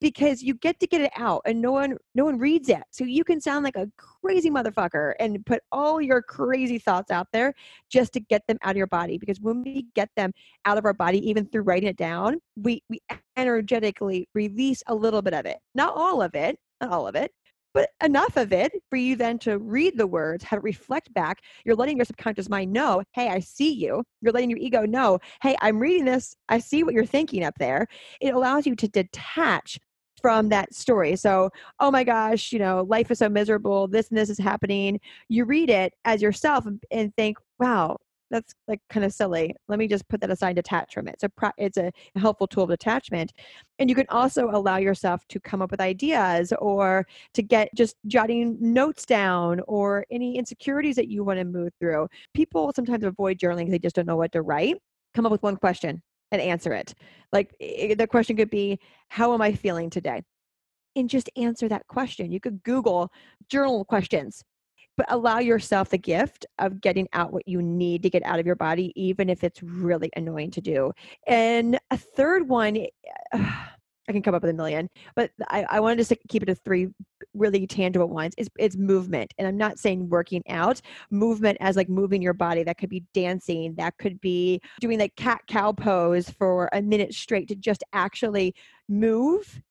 [0.00, 2.82] because you get to get it out and no one no one reads it.
[2.90, 7.28] So you can sound like a crazy motherfucker and put all your crazy thoughts out
[7.32, 7.54] there
[7.90, 10.32] just to get them out of your body because when we get them
[10.64, 13.00] out of our body even through writing it down we we
[13.36, 15.58] energetically release a little bit of it.
[15.74, 17.30] Not all of it not all of it
[17.74, 21.40] but enough of it for you then to read the words, have it reflect back.
[21.64, 24.04] You're letting your subconscious mind know, hey, I see you.
[24.22, 26.34] You're letting your ego know, hey, I'm reading this.
[26.48, 27.86] I see what you're thinking up there.
[28.20, 29.78] It allows you to detach
[30.22, 31.16] from that story.
[31.16, 31.50] So,
[31.80, 33.88] oh my gosh, you know, life is so miserable.
[33.88, 34.98] This and this is happening.
[35.28, 37.98] You read it as yourself and think, wow,
[38.34, 39.54] that's like kind of silly.
[39.68, 41.20] Let me just put that aside, detach from it.
[41.20, 43.32] So it's a helpful tool of detachment.
[43.78, 47.94] And you can also allow yourself to come up with ideas or to get just
[48.08, 52.08] jotting notes down or any insecurities that you want to move through.
[52.34, 54.78] People sometimes avoid journaling because they just don't know what to write.
[55.14, 56.92] Come up with one question and answer it.
[57.32, 58.80] Like the question could be,
[59.10, 60.22] How am I feeling today?
[60.96, 62.32] And just answer that question.
[62.32, 63.12] You could Google
[63.48, 64.42] journal questions,
[64.96, 68.46] but allow yourself the gift of getting out what you need to get out of
[68.46, 70.92] your body, even if it's really annoying to do.
[71.26, 72.86] And a third one, eh,
[74.08, 76.54] I can come up with a million, but I, I wanted to keep it to
[76.54, 76.88] three
[77.32, 78.34] really tangible ones.
[78.36, 80.80] Is it's movement, and I'm not saying working out.
[81.10, 82.62] Movement as like moving your body.
[82.62, 83.74] That could be dancing.
[83.76, 88.54] That could be doing like cat cow pose for a minute straight to just actually
[88.88, 89.62] move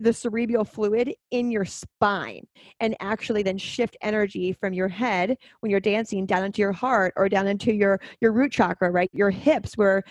[0.00, 2.46] the cerebral fluid in your spine
[2.80, 7.12] and actually then shift energy from your head when you're dancing down into your heart
[7.16, 10.02] or down into your your root chakra right your hips where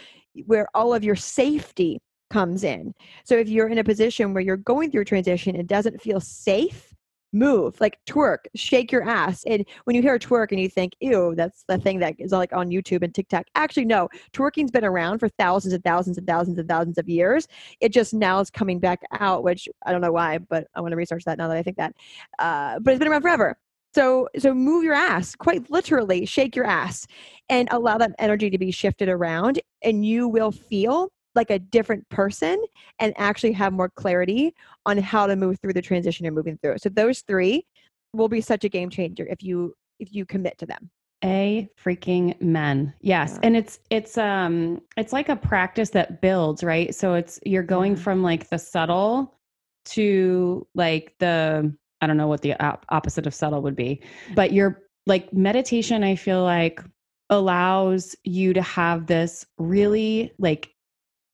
[0.46, 2.94] where all of your safety comes in.
[3.26, 6.20] So if you're in a position where you're going through a transition it doesn't feel
[6.20, 6.94] safe,
[7.32, 9.44] move, like twerk, shake your ass.
[9.46, 12.54] And when you hear twerk and you think, ew, that's the thing that is like
[12.54, 13.46] on YouTube and TikTok.
[13.56, 17.48] Actually, no, twerking's been around for thousands and thousands and thousands and thousands of years.
[17.80, 20.92] It just now is coming back out, which I don't know why, but I want
[20.92, 21.94] to research that now that I think that.
[22.40, 23.58] Uh, but it's been around forever.
[23.96, 27.08] So so move your ass, quite literally, shake your ass
[27.50, 32.08] and allow that energy to be shifted around and you will feel like a different
[32.10, 32.62] person
[33.00, 34.54] and actually have more clarity
[34.86, 36.78] on how to move through the transition you're moving through.
[36.80, 37.66] So those three
[38.14, 40.90] will be such a game changer if you if you commit to them.
[41.24, 42.94] A freaking men.
[43.02, 43.34] Yes.
[43.34, 43.40] Yeah.
[43.44, 46.96] And it's it's um it's like a practice that builds, right?
[46.96, 48.04] So it's you're going yeah.
[48.04, 49.38] from like the subtle
[49.86, 54.02] to like the I don't know what the op- opposite of subtle would be,
[54.34, 56.82] but you're like meditation I feel like
[57.30, 60.72] allows you to have this really like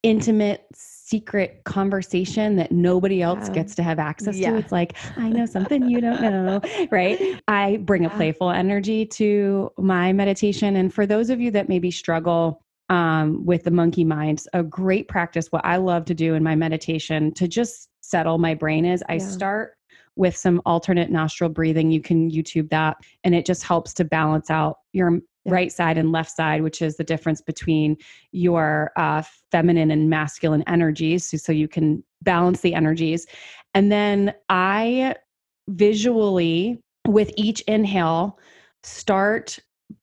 [0.06, 3.56] intimate secret conversation that nobody else yeah.
[3.56, 4.51] gets to have access yeah.
[4.51, 4.58] to.
[4.58, 7.41] It's like, I know something you don't know, right?
[7.47, 8.14] I bring yeah.
[8.14, 10.76] a playful energy to my meditation.
[10.76, 15.08] And for those of you that maybe struggle um, with the monkey minds, a great
[15.08, 19.03] practice, what I love to do in my meditation to just settle my brain is
[19.10, 19.78] I start
[20.16, 21.91] with some alternate nostril breathing.
[21.91, 25.54] You can YouTube that, and it just helps to balance out your yeah.
[25.54, 27.98] right side and left side, which is the difference between
[28.32, 31.30] your uh, feminine and masculine energies.
[31.30, 33.28] So, so you can balance the energies.
[33.74, 35.16] And then I
[35.70, 38.39] visually, with each inhale,
[38.84, 39.60] start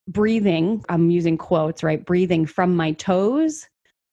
[0.09, 0.85] breathing.
[0.89, 2.05] I'm using quotes, right?
[2.05, 3.67] Breathing from my toes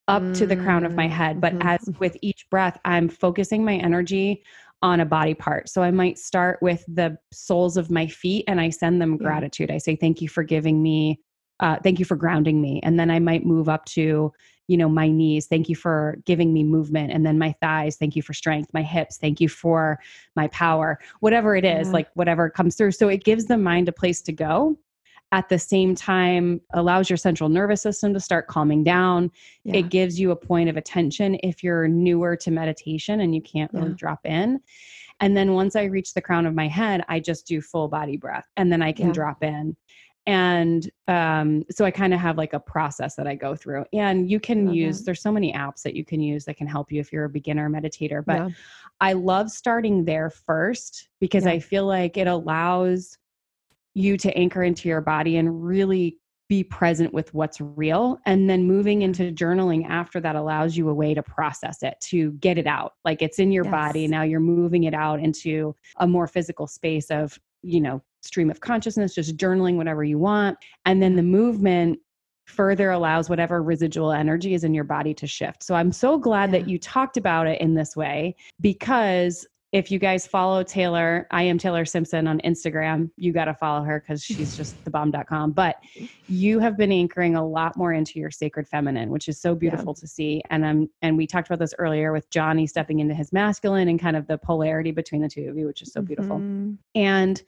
[0.07, 0.34] up mm-hmm.
[0.34, 1.39] to the crown of my head.
[1.39, 1.67] But mm-hmm.
[1.67, 4.43] as with each breath, I'm focusing my energy
[4.82, 5.69] on a body part.
[5.69, 9.71] So I might start with the soles of my feet and I send them gratitude.
[9.71, 11.19] I say, Thank you for giving me,
[11.59, 12.80] uh, thank you for grounding me.
[12.84, 14.32] And then I might move up to,
[14.67, 15.47] you know, my knees.
[15.47, 17.11] Thank you for giving me movement.
[17.11, 17.97] And then my thighs.
[17.97, 18.69] Thank you for strength.
[18.73, 19.17] My hips.
[19.17, 19.99] Thank you for
[20.36, 20.99] my power.
[21.19, 21.93] Whatever it is, yeah.
[21.93, 22.91] like whatever comes through.
[22.91, 24.77] So it gives the mind a place to go
[25.32, 29.32] at the same time allows your central nervous system to start calming down.
[29.63, 29.77] Yeah.
[29.77, 33.71] it gives you a point of attention if you're newer to meditation and you can't
[33.73, 33.95] really yeah.
[33.95, 34.59] drop in.
[35.19, 38.17] And then once i reach the crown of my head i just do full body
[38.17, 39.13] breath and then i can yeah.
[39.13, 39.75] drop in.
[40.25, 43.86] And um, so i kind of have like a process that i go through.
[43.93, 46.91] And you can use there's so many apps that you can use that can help
[46.91, 48.51] you if you're a beginner meditator but
[48.99, 53.17] i love starting there first because i feel like it allows
[53.99, 56.17] you to anchor into your body and really
[56.49, 58.17] be present with what's real.
[58.25, 62.31] And then moving into journaling after that allows you a way to process it to
[62.33, 62.93] get it out.
[63.05, 63.71] Like it's in your yes.
[63.71, 68.49] body now you're moving it out into a more physical space of you know stream
[68.49, 70.57] of consciousness just journaling whatever you want.
[70.85, 71.31] And then the mm-hmm.
[71.31, 71.99] movement
[72.45, 75.61] further allows whatever residual energy is in your body to shift.
[75.61, 76.59] So i'm so glad yeah.
[76.59, 81.43] that you talked about it in this way because if you guys follow Taylor, I
[81.43, 83.11] am Taylor Simpson on Instagram.
[83.17, 85.51] You got to follow her because she's just the bomb.com.
[85.51, 85.76] But
[86.28, 89.93] you have been anchoring a lot more into your sacred feminine, which is so beautiful
[89.95, 90.01] yeah.
[90.01, 90.41] to see.
[90.49, 93.99] And um, and we talked about this earlier with Johnny stepping into his masculine and
[93.99, 96.38] kind of the polarity between the two of you, which is so beautiful.
[96.38, 96.74] Mm-hmm.
[96.95, 97.43] And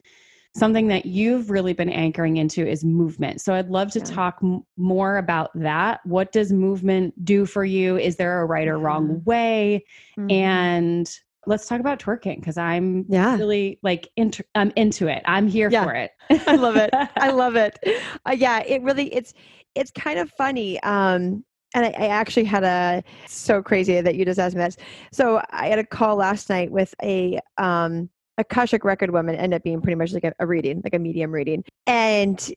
[0.54, 3.40] something that you've really been anchoring into is movement.
[3.40, 4.04] So I'd love to yeah.
[4.04, 6.04] talk m- more about that.
[6.04, 7.96] What does movement do for you?
[7.96, 9.84] Is there a right or wrong way?
[10.16, 10.30] Mm-hmm.
[10.30, 13.36] And let's talk about twerking because I'm yeah.
[13.36, 15.22] really like into I'm into it.
[15.24, 15.84] I'm here yeah.
[15.84, 16.10] for it.
[16.46, 16.90] I love it.
[16.92, 17.78] I love it.
[18.26, 19.34] Uh, yeah, it really it's
[19.74, 20.80] it's kind of funny.
[20.82, 24.76] Um and I, I, actually had a so crazy that you just asked me this.
[25.10, 29.62] So I had a call last night with a um Akashic record woman ended up
[29.62, 31.64] being pretty much like a, a reading, like a medium reading.
[31.86, 32.52] And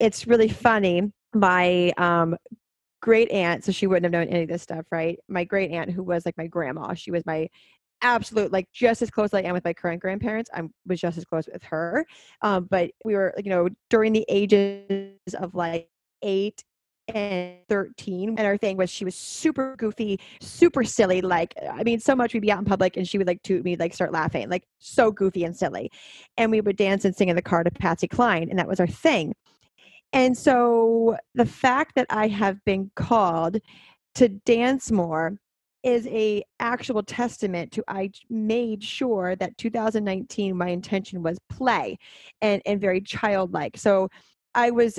[0.00, 1.12] it's really funny.
[1.34, 2.36] My um
[3.02, 5.18] great aunt, so she wouldn't have known any of this stuff, right?
[5.28, 7.48] My great aunt, who was like my grandma, she was my
[8.02, 10.50] absolute like just as close as I am with my current grandparents.
[10.52, 12.06] I was just as close with her.
[12.42, 15.88] Um, but we were, you know, during the ages of like
[16.22, 16.62] eight
[17.08, 22.00] and 13 and our thing was she was super goofy super silly like i mean
[22.00, 24.12] so much we'd be out in public and she would like toot me like start
[24.12, 25.88] laughing like so goofy and silly
[26.36, 28.80] and we would dance and sing in the car to patsy cline and that was
[28.80, 29.32] our thing
[30.12, 33.58] and so the fact that i have been called
[34.16, 35.36] to dance more
[35.86, 41.96] is a actual testament to I made sure that 2019 my intention was play
[42.42, 43.76] and and very childlike.
[43.78, 44.08] So
[44.54, 44.98] I was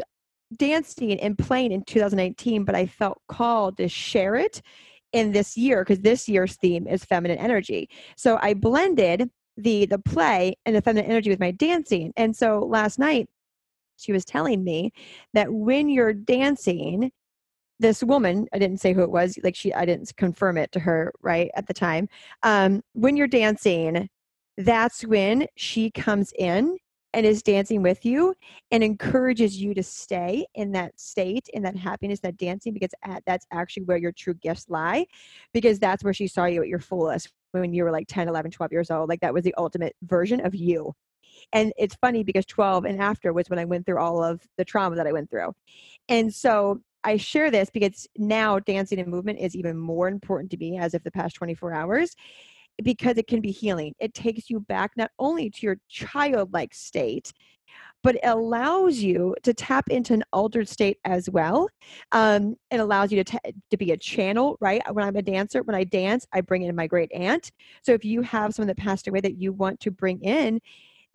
[0.56, 4.62] dancing and playing in 2019, but I felt called to share it
[5.12, 7.90] in this year because this year's theme is feminine energy.
[8.16, 12.14] So I blended the the play and the feminine energy with my dancing.
[12.16, 13.28] And so last night
[13.98, 14.94] she was telling me
[15.34, 17.12] that when you're dancing
[17.80, 20.80] this woman i didn't say who it was like she i didn't confirm it to
[20.80, 22.08] her right at the time
[22.44, 24.10] um, when you're dancing
[24.58, 26.78] that's when she comes in
[27.14, 28.34] and is dancing with you
[28.72, 32.92] and encourages you to stay in that state in that happiness that dancing because
[33.26, 35.06] that's actually where your true gifts lie
[35.54, 38.52] because that's where she saw you at your fullest when you were like 10 11
[38.52, 40.94] 12 years old like that was the ultimate version of you.
[41.54, 44.66] And it's funny because 12 and after was when i went through all of the
[44.66, 45.54] trauma that i went through.
[46.10, 50.58] And so I share this because now dancing and movement is even more important to
[50.58, 52.14] me as of the past 24 hours
[52.84, 53.94] because it can be healing.
[54.02, 57.32] It takes you back not only to your childlike state,
[58.04, 61.70] but it allows you to tap into an altered state as well.
[62.12, 64.82] Um, it allows you to, t- to be a channel, right?
[64.94, 67.52] When I'm a dancer, when I dance, I bring in my great aunt.
[67.84, 70.60] So if you have someone that passed away that you want to bring in,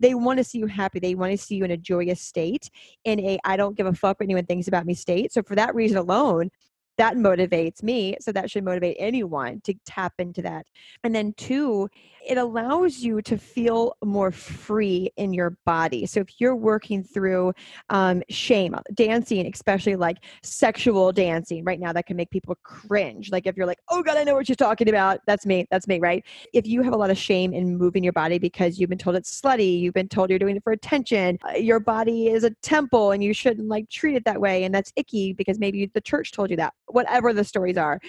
[0.03, 0.99] they want to see you happy.
[0.99, 2.69] They want to see you in a joyous state,
[3.05, 5.31] in a I don't give a fuck what anyone thinks about me state.
[5.31, 6.49] So for that reason alone,
[6.97, 8.15] that motivates me.
[8.19, 10.67] So that should motivate anyone to tap into that.
[11.03, 11.89] And then, two,
[12.27, 16.05] it allows you to feel more free in your body.
[16.05, 17.53] So if you're working through
[17.89, 23.31] um, shame, dancing, especially like sexual dancing right now, that can make people cringe.
[23.31, 25.19] Like if you're like, oh God, I know what you're talking about.
[25.27, 25.67] That's me.
[25.69, 26.23] That's me, right?
[26.53, 29.15] If you have a lot of shame in moving your body because you've been told
[29.15, 32.51] it's slutty, you've been told you're doing it for attention, uh, your body is a
[32.61, 34.63] temple and you shouldn't like treat it that way.
[34.63, 37.99] And that's icky because maybe the church told you that whatever the stories are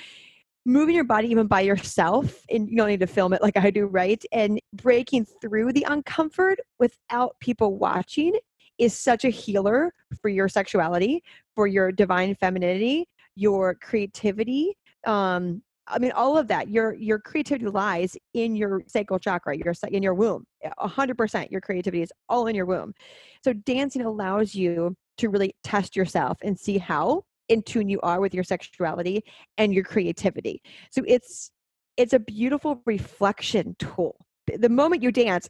[0.64, 3.70] moving your body even by yourself and you don't need to film it like i
[3.70, 8.32] do right and breaking through the uncomfort without people watching
[8.78, 11.22] is such a healer for your sexuality
[11.54, 13.06] for your divine femininity
[13.36, 16.70] your creativity um I mean, all of that.
[16.70, 20.46] Your your creativity lies in your sacral chakra, your in your womb.
[20.78, 22.94] Hundred percent, your creativity is all in your womb.
[23.42, 28.20] So dancing allows you to really test yourself and see how in tune you are
[28.20, 29.24] with your sexuality
[29.58, 30.62] and your creativity.
[30.90, 31.50] So it's
[31.96, 34.16] it's a beautiful reflection tool.
[34.58, 35.48] The moment you dance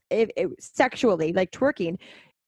[0.60, 1.96] sexually, like twerking,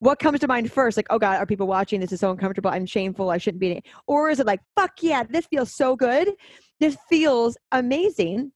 [0.00, 0.96] what comes to mind first?
[0.96, 2.00] Like, oh God, are people watching?
[2.00, 2.70] This is so uncomfortable.
[2.70, 3.30] I'm shameful.
[3.30, 3.82] I shouldn't be.
[4.06, 6.30] Or is it like, fuck yeah, this feels so good.
[6.78, 8.52] This feels amazing.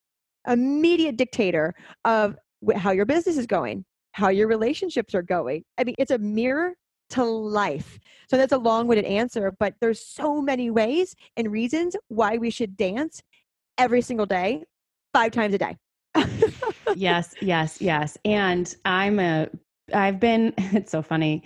[0.47, 1.75] Immediate dictator
[2.05, 2.37] of
[2.77, 5.65] how your business is going, how your relationships are going.
[5.79, 6.75] I mean, it's a mirror
[7.11, 7.99] to life.
[8.29, 12.77] So that's a long-winded answer, but there's so many ways and reasons why we should
[12.77, 13.23] dance
[13.79, 14.65] every single day,
[15.13, 15.77] five times a day.
[16.95, 18.19] yes, yes, yes.
[18.25, 19.49] And I'm a
[19.93, 21.43] I've been it's so funny.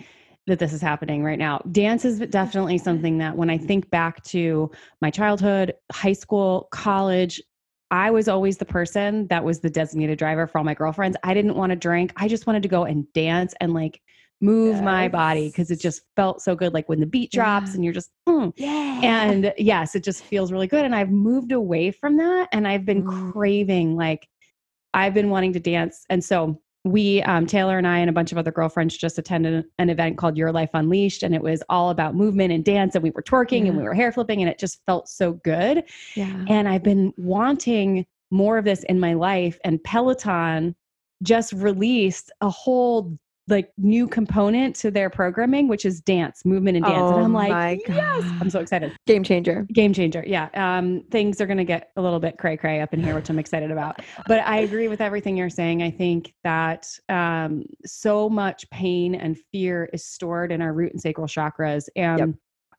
[0.47, 1.59] that this is happening right now.
[1.71, 4.69] Dance is definitely something that when I think back to
[5.01, 7.41] my childhood, high school, college,
[7.89, 11.17] I was always the person that was the designated driver for all my girlfriends.
[11.23, 12.13] I didn't want to drink.
[12.15, 14.01] I just wanted to go and dance and like
[14.41, 14.83] move yes.
[14.83, 16.73] my body because it just felt so good.
[16.73, 17.75] Like when the beat drops yeah.
[17.75, 18.53] and you're just, mm.
[18.57, 18.99] yeah.
[19.03, 20.85] And yes, it just feels really good.
[20.85, 23.31] And I've moved away from that and I've been mm.
[23.31, 24.27] craving, like,
[24.93, 26.05] I've been wanting to dance.
[26.09, 29.65] And so we um, taylor and i and a bunch of other girlfriends just attended
[29.79, 33.03] an event called your life unleashed and it was all about movement and dance and
[33.03, 33.69] we were twerking yeah.
[33.69, 35.83] and we were hair flipping and it just felt so good
[36.15, 36.45] yeah.
[36.47, 40.75] and i've been wanting more of this in my life and peloton
[41.23, 43.17] just released a whole
[43.47, 46.97] like new component to their programming, which is dance, movement, and dance.
[46.97, 48.95] Oh and I'm like, yes, I'm so excited.
[49.05, 49.67] Game changer.
[49.71, 50.23] Game changer.
[50.25, 50.49] Yeah.
[50.55, 53.29] Um, things are going to get a little bit cray cray up in here, which
[53.29, 53.99] I'm excited about.
[54.27, 55.83] But I agree with everything you're saying.
[55.83, 61.01] I think that um, so much pain and fear is stored in our root and
[61.01, 61.87] sacral chakras.
[61.95, 62.29] And yep.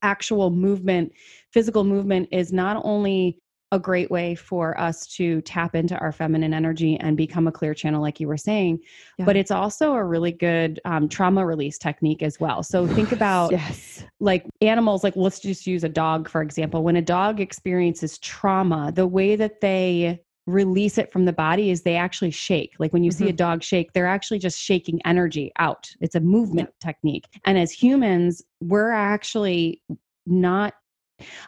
[0.03, 1.13] actual movement,
[1.53, 3.39] physical movement is not only
[3.73, 7.75] a great way for us to tap into our feminine energy and become a clear
[7.75, 8.79] channel, like you were saying.
[9.19, 9.25] Yeah.
[9.25, 12.63] But it's also a really good um, trauma release technique as well.
[12.63, 14.05] So think about yes.
[14.21, 16.85] like animals, like let's just use a dog, for example.
[16.85, 21.83] When a dog experiences trauma, the way that they release it from the body is
[21.83, 22.75] they actually shake.
[22.79, 23.19] Like when you mm-hmm.
[23.19, 23.37] see a mm-hmm.
[23.37, 25.91] dog shake, they're actually just shaking energy out.
[26.01, 27.25] It's a movement technique.
[27.45, 29.83] And as humans, we're actually
[30.25, 30.75] not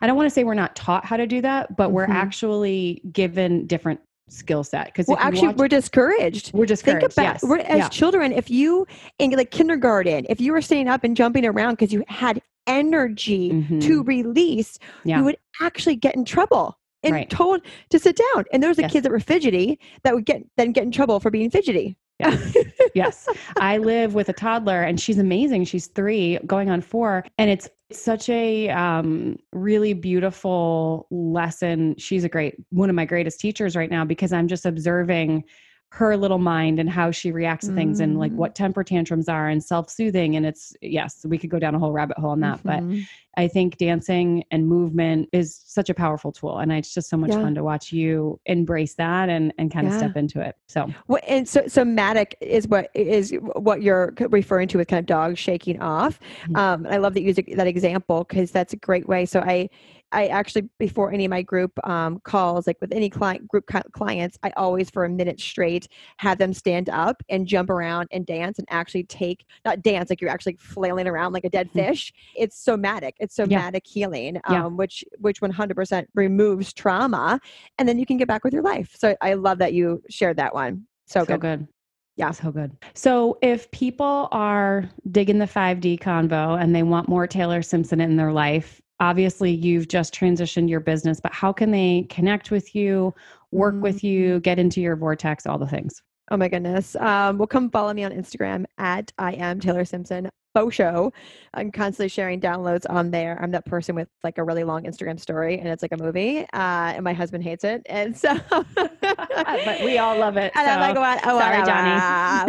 [0.00, 1.94] I don't want to say we're not taught how to do that, but mm-hmm.
[1.94, 4.00] we're actually given different
[4.30, 7.42] skill set because well actually watch, we're discouraged we're discouraged think about yes.
[7.42, 7.88] we're, as yeah.
[7.88, 8.86] children if you
[9.18, 13.50] in like kindergarten if you were sitting up and jumping around because you had energy
[13.50, 13.78] mm-hmm.
[13.78, 15.16] to release yeah.
[15.16, 17.30] you would actually get in trouble and right.
[17.30, 18.92] told to sit down and there was the yes.
[18.92, 22.56] kids that were fidgety that would get then get in trouble for being fidgety Yes.
[22.94, 23.28] yes.
[23.58, 25.64] I live with a toddler and she's amazing.
[25.64, 27.24] She's three, going on four.
[27.38, 31.96] And it's such a um, really beautiful lesson.
[31.96, 35.44] She's a great, one of my greatest teachers right now because I'm just observing
[35.90, 38.04] her little mind and how she reacts to things mm.
[38.04, 38.36] and like mm.
[38.36, 41.92] what temper tantrums are and self-soothing and it's yes we could go down a whole
[41.92, 42.98] rabbit hole on that mm-hmm.
[42.98, 47.16] but i think dancing and movement is such a powerful tool and it's just so
[47.16, 47.40] much yeah.
[47.40, 51.22] fun to watch you embrace that and and kind of step into it so well,
[51.26, 55.80] and so somatic is what is what you're referring to with kind of dogs shaking
[55.80, 56.56] off mm-hmm.
[56.56, 59.68] um, i love that you use that example because that's a great way so i
[60.12, 64.38] I actually before any of my group um, calls, like with any client group clients,
[64.42, 65.88] I always for a minute straight
[66.18, 70.20] have them stand up and jump around and dance and actually take not dance like
[70.20, 71.90] you're actually flailing around like a dead mm-hmm.
[71.90, 72.12] fish.
[72.36, 73.16] It's somatic.
[73.18, 73.92] It's somatic yeah.
[73.92, 74.66] healing, um, yeah.
[74.66, 77.40] which which 100% removes trauma,
[77.78, 78.94] and then you can get back with your life.
[78.98, 80.86] So I love that you shared that one.
[81.06, 81.40] So, so good.
[81.40, 81.68] good.
[82.16, 82.32] Yeah.
[82.32, 82.76] So good.
[82.94, 88.16] So if people are digging the 5D convo and they want more Taylor Simpson in
[88.16, 93.14] their life, obviously you've just transitioned your business, but how can they connect with you,
[93.52, 93.82] work mm-hmm.
[93.82, 96.02] with you, get into your vortex, all the things?
[96.30, 96.94] Oh my goodness.
[96.96, 100.28] Um, well, come follow me on Instagram at I am Taylor Simpson
[100.68, 101.12] show.
[101.54, 103.38] I'm constantly sharing downloads on there.
[103.40, 106.40] I'm that person with like a really long Instagram story and it's like a movie.
[106.52, 107.82] Uh, and my husband hates it.
[107.86, 110.52] And so, but we all love it.
[110.54, 110.72] And so.
[110.72, 111.20] I'm like, what?
[111.24, 111.98] Oh, sorry, Johnny.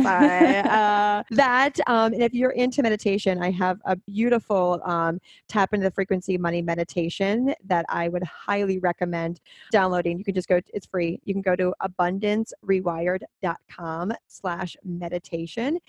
[0.09, 0.57] sorry.
[0.57, 5.85] Uh, that, um, and if you're into meditation, I have a beautiful um, tap into
[5.85, 9.39] the frequency money meditation that I would highly recommend
[9.71, 10.17] downloading.
[10.17, 11.19] You can just go, it's free.
[11.23, 15.79] You can go to abundancerewired.com slash meditation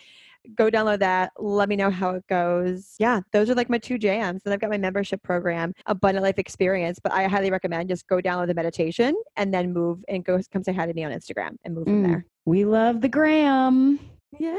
[0.55, 1.33] go download that.
[1.39, 2.95] Let me know how it goes.
[2.99, 4.43] Yeah, those are like my two jams.
[4.43, 6.99] Then I've got my membership program, Abundant Life Experience.
[7.03, 10.63] But I highly recommend just go download the meditation and then move and go come
[10.63, 12.27] say hi to me on Instagram and move mm, from there.
[12.45, 13.99] We love the gram.
[14.39, 14.57] Yeah.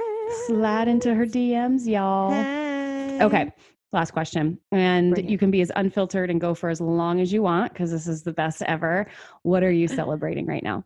[0.48, 2.32] Slide into her DMs, y'all.
[2.32, 3.20] Hey.
[3.22, 3.52] Okay.
[3.94, 4.58] Last question.
[4.72, 7.92] And you can be as unfiltered and go for as long as you want because
[7.92, 9.08] this is the best ever.
[9.44, 10.86] What are you celebrating right now?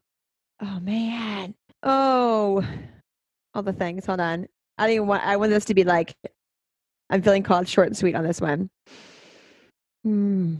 [0.61, 1.53] Oh, man.
[1.83, 2.65] Oh,
[3.53, 4.05] all the things.
[4.05, 4.47] Hold on.
[4.77, 6.15] I think want I want this to be like
[7.09, 8.69] I'm feeling called short and sweet on this one.
[10.03, 10.55] Hmm.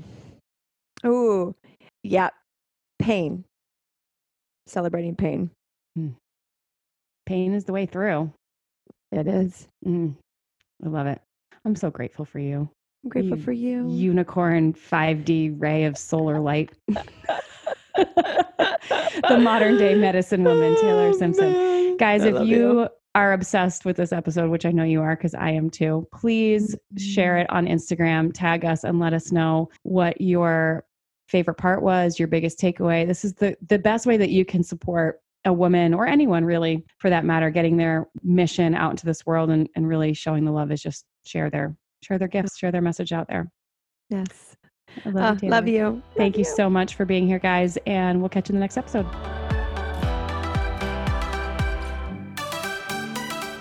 [1.03, 1.55] Oh,
[2.03, 2.29] yeah.
[2.99, 3.43] Pain.
[4.67, 5.51] Celebrating pain.
[5.97, 6.15] Mm.
[7.25, 8.31] Pain is the way through.
[9.11, 9.67] It is.
[9.85, 10.15] Mm.
[10.83, 11.21] I love it.
[11.63, 12.69] I'm so grateful for you.
[13.03, 13.89] I'm grateful you, for you.
[13.89, 16.71] Unicorn 5D ray of solar light.
[17.95, 21.97] the modern day medicine woman, Taylor oh, Simpson.
[21.97, 25.15] Guys, I if you, you are obsessed with this episode, which I know you are
[25.15, 29.69] because I am too, please share it on Instagram, tag us, and let us know
[29.83, 30.85] what your
[31.29, 33.07] favorite part was, your biggest takeaway.
[33.07, 36.83] This is the the best way that you can support a woman or anyone really
[36.97, 40.51] for that matter getting their mission out into this world and, and really showing the
[40.51, 43.49] love is just share their share their gifts, share their message out there.
[44.09, 44.57] Yes.
[45.05, 46.03] I love, Uh, you, love you.
[46.15, 48.61] Thank Love you so much for being here, guys, and we'll catch you in the
[48.61, 49.05] next episode.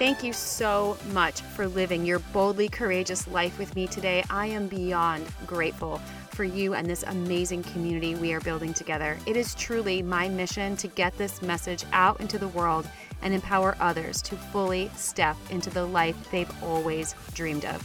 [0.04, 4.22] Thank you so much for living your boldly courageous life with me today.
[4.28, 5.96] I am beyond grateful
[6.32, 9.18] for you and this amazing community we are building together.
[9.24, 12.86] It is truly my mission to get this message out into the world
[13.22, 17.82] and empower others to fully step into the life they've always dreamed of.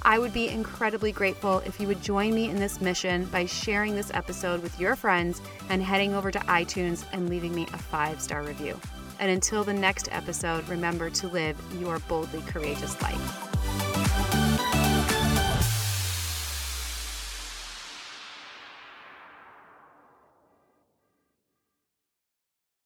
[0.00, 3.94] I would be incredibly grateful if you would join me in this mission by sharing
[3.94, 8.22] this episode with your friends and heading over to iTunes and leaving me a five
[8.22, 8.80] star review.
[9.18, 14.87] And until the next episode, remember to live your boldly courageous life.